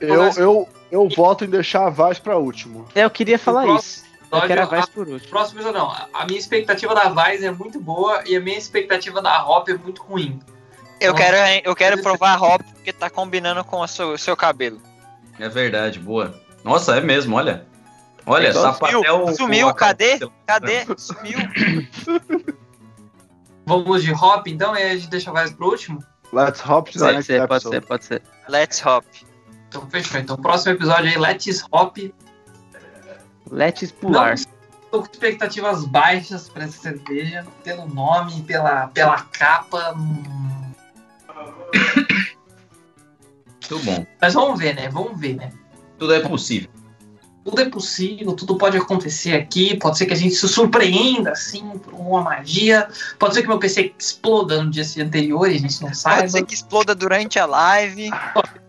[0.01, 2.87] Eu, eu, eu voto em deixar a Vaz pra último.
[2.95, 4.05] É, eu queria falar isso.
[4.33, 5.31] Eu quero a Vice a- por último.
[5.31, 5.91] próximo episódio não.
[6.13, 9.75] A- minha expectativa da Weiss é muito boa e a minha expectativa da Hop é
[9.75, 10.41] muito ruim.
[11.01, 11.25] Eu Nossa.
[11.25, 14.81] quero, eu quero provar a hop porque tá combinando com o seu, seu cabelo.
[15.39, 16.35] É verdade, boa.
[16.67, 17.65] Nossa, é mesmo, olha.
[18.27, 19.35] Olha, Igual sapatel.
[19.37, 20.19] Sumiu, cadê?
[20.45, 20.85] Cadê?
[20.99, 21.39] Sumiu.
[23.65, 26.05] Vamos de Hop então e a gente deixa Weiss pro último?
[26.33, 28.23] Let's hop to Pode ser, pode ser, pode ser.
[28.49, 29.05] Let's hop.
[29.69, 30.21] Então fechou.
[30.21, 31.99] Então próximo episódio aí, Let's Hop.
[33.49, 34.35] Let's pular.
[34.91, 39.95] Tô com expectativas baixas pra essa cerveja, pelo nome, pela, pela capa.
[39.97, 40.73] hum.
[43.71, 44.05] Muito bom.
[44.21, 44.89] Mas vamos ver, né?
[44.89, 45.53] Vamos ver, né?
[45.99, 46.71] Tudo é possível.
[47.45, 49.77] Tudo é possível, tudo pode acontecer aqui.
[49.77, 52.89] Pode ser que a gente se surpreenda, assim, por uma magia.
[53.21, 56.23] Pode ser que meu PC exploda no dia anterior e a gente não saiba.
[56.23, 58.11] Pode ser que exploda durante a live.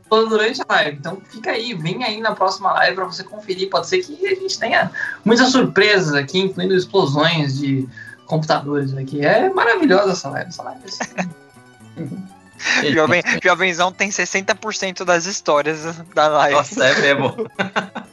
[0.01, 0.97] Exploda durante a live.
[0.97, 3.67] Então fica aí, vem aí na próxima live pra você conferir.
[3.67, 4.91] Pode ser que a gente tenha
[5.25, 7.89] muitas surpresas aqui, incluindo explosões de
[8.27, 9.25] computadores aqui.
[9.25, 10.49] É maravilhosa essa live.
[10.49, 12.27] Essa live é assim.
[12.93, 15.83] Jovem, Jovenzão tem 60% das histórias
[16.13, 16.55] da live.
[16.55, 17.35] Nossa, é mesmo.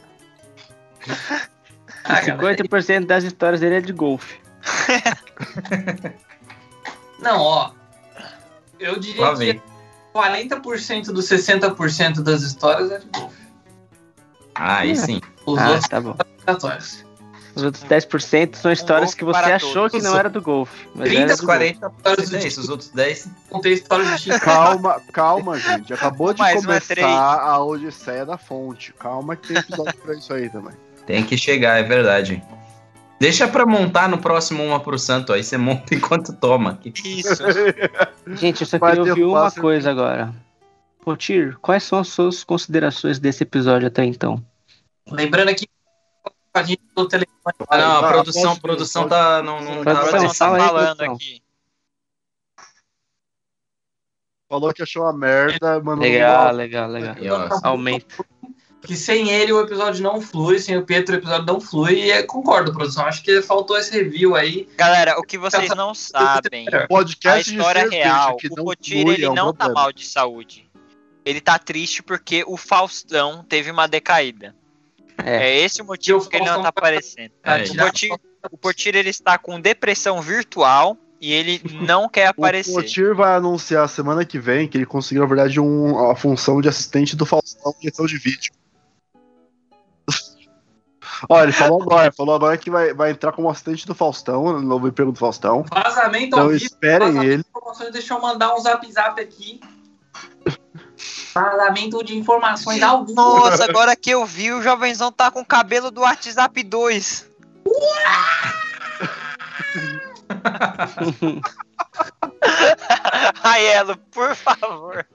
[2.07, 4.39] Ah, cara, 50% das histórias dele é de golfe.
[7.19, 7.71] Não, ó.
[8.79, 9.61] Eu diria Lá que vem.
[10.13, 13.35] 40% dos 60% das histórias é de golfe.
[14.53, 15.21] Ah, aí sim.
[15.45, 16.15] Os Ah, outros tá bom.
[16.45, 17.04] aleatórios.
[17.55, 20.87] Os outros 10% são histórias que você achou que não era do golfe.
[20.93, 21.83] Mas 30, era do golfe.
[22.03, 22.59] 40 é isso.
[22.59, 23.29] Os outros 10.
[23.49, 24.39] Contei história de.
[24.41, 25.93] Calma, calma, gente.
[25.93, 28.93] Acabou de Mais começar a Odisseia da Fonte.
[28.93, 30.73] Calma que tem episódio pra isso aí também.
[31.05, 32.43] Tem que chegar, é verdade.
[33.19, 36.77] Deixa pra montar no próximo Uma pro Santo, aí você monta enquanto toma.
[36.83, 37.41] Isso.
[38.27, 40.33] Gente, eu só queria ouvir uma coisa agora.
[41.01, 44.43] Potir, quais são as suas considerações desse episódio até então?
[45.09, 45.65] Lembrando aqui
[46.63, 47.35] gente no telefone.
[47.69, 49.41] Ah, não, a produção, pode- produção tá.
[49.43, 50.05] Não, não A tá.
[50.05, 51.41] Produção, tá falando aqui.
[54.47, 57.15] Falou que achou uma merda, mandou Legal, legal, legal.
[57.63, 58.23] Aumenta.
[58.81, 62.11] Que sem ele o episódio não flui, sem o Pedro o episódio não flui.
[62.11, 63.05] E concordo, produção.
[63.05, 64.69] Acho que faltou esse review aí.
[64.77, 69.25] Galera, o que vocês não sabem, a podcast de história real, que o flui, ele
[69.25, 70.69] é um não tá mal de saúde.
[71.25, 74.55] Ele tá triste porque o Faustão teve uma decaída.
[75.23, 75.49] É.
[75.49, 77.31] É esse o motivo o que ele não tá aparecendo.
[77.43, 78.11] É, O Potir,
[78.51, 82.73] o Potir ele está com depressão virtual e ele não quer O aparecer.
[82.73, 86.67] Potir vai anunciar semana que vem que ele conseguiu, na verdade, um- a função de
[86.67, 88.53] assistente do Faustão em edição de vídeo.
[91.29, 94.61] Olha, ele falou agora, falou agora que vai, vai entrar como assistente do Faustão, no
[94.61, 95.63] novo emprego do Faustão.
[95.73, 96.65] Vazamento ao Então vivo.
[96.65, 97.45] esperem vazamento
[97.79, 97.91] ele.
[97.91, 99.59] Deixa eu mandar um zap zap aqui.
[101.33, 103.15] Vazamento de informações ao vivo.
[103.15, 107.25] Nossa, agora que eu vi, o jovenzão tá com o cabelo do WhatsApp 2.
[113.43, 115.05] Aielo, por favor.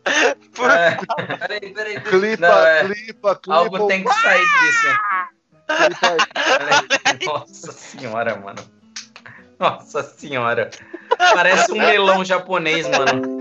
[0.54, 0.70] Por...
[0.70, 0.96] É,
[1.38, 2.00] Peraí, peraí.
[2.00, 2.84] Clipa, Não, é.
[2.84, 3.54] clipa, clipa.
[3.58, 4.88] algo tem que sair disso.
[5.66, 7.26] Peraí.
[7.26, 8.62] Nossa senhora, mano.
[9.58, 10.70] Nossa senhora.
[11.18, 13.39] Parece um melão japonês, mano.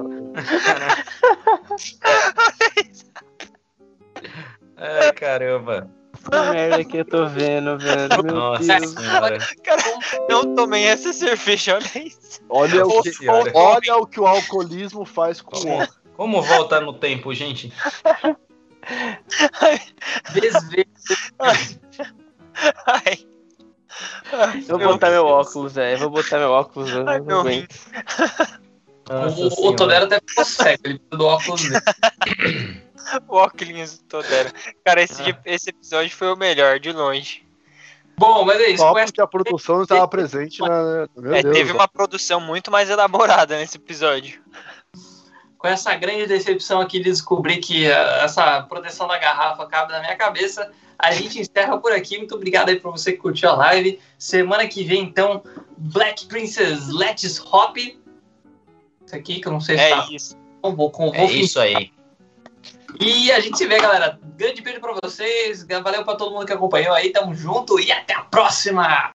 [4.77, 5.89] Ai, caramba.
[6.29, 8.23] Que merda que eu tô vendo, velho.
[8.23, 8.91] Meu Nossa Deus.
[8.91, 9.37] senhora.
[9.63, 9.81] Cara,
[10.29, 12.41] não tomei essa cerveja, olha isso.
[12.49, 15.87] Olha, o que, olha o que o alcoolismo faz com o Como, homem.
[16.15, 17.71] como volta no tempo, gente?
[20.33, 20.85] Desvê.
[22.85, 23.25] Ai,
[24.67, 25.95] Eu vou botar meu óculos, velho.
[25.95, 26.89] Eu vou botar meu óculos.
[26.89, 27.75] Eu Ai, não aguento.
[29.09, 29.75] Nossa O, o.
[29.75, 30.81] Todero até ficou cego.
[30.85, 32.83] Ele precisa do óculos dele.
[33.27, 34.51] o óculos do Todero.
[34.85, 37.43] Cara, esse, esse episódio foi o melhor, de longe.
[38.17, 38.83] Bom, mas é isso.
[38.83, 41.07] Só porque a produção não estava presente na.
[41.17, 41.55] Meu É, Deus.
[41.55, 44.41] teve uma produção muito mais elaborada nesse episódio.
[45.57, 49.99] com essa grande decepção aqui de descobrir que ah, essa proteção da garrafa cabe na
[50.01, 52.17] minha cabeça, a gente encerra por aqui.
[52.17, 53.99] Muito obrigado aí pra você que curtiu a live.
[54.17, 55.41] Semana que vem, então,
[55.77, 57.77] Black Princess Let's Hop.
[59.09, 60.07] Isso aqui que eu não sei se É tá.
[60.11, 60.37] isso.
[60.61, 61.91] Vou, vou, vou É isso aí.
[62.99, 64.19] E a gente se vê, galera.
[64.37, 65.65] Grande beijo pra vocês.
[65.67, 67.11] Valeu pra todo mundo que acompanhou aí.
[67.11, 69.07] Tamo junto e até a próxima.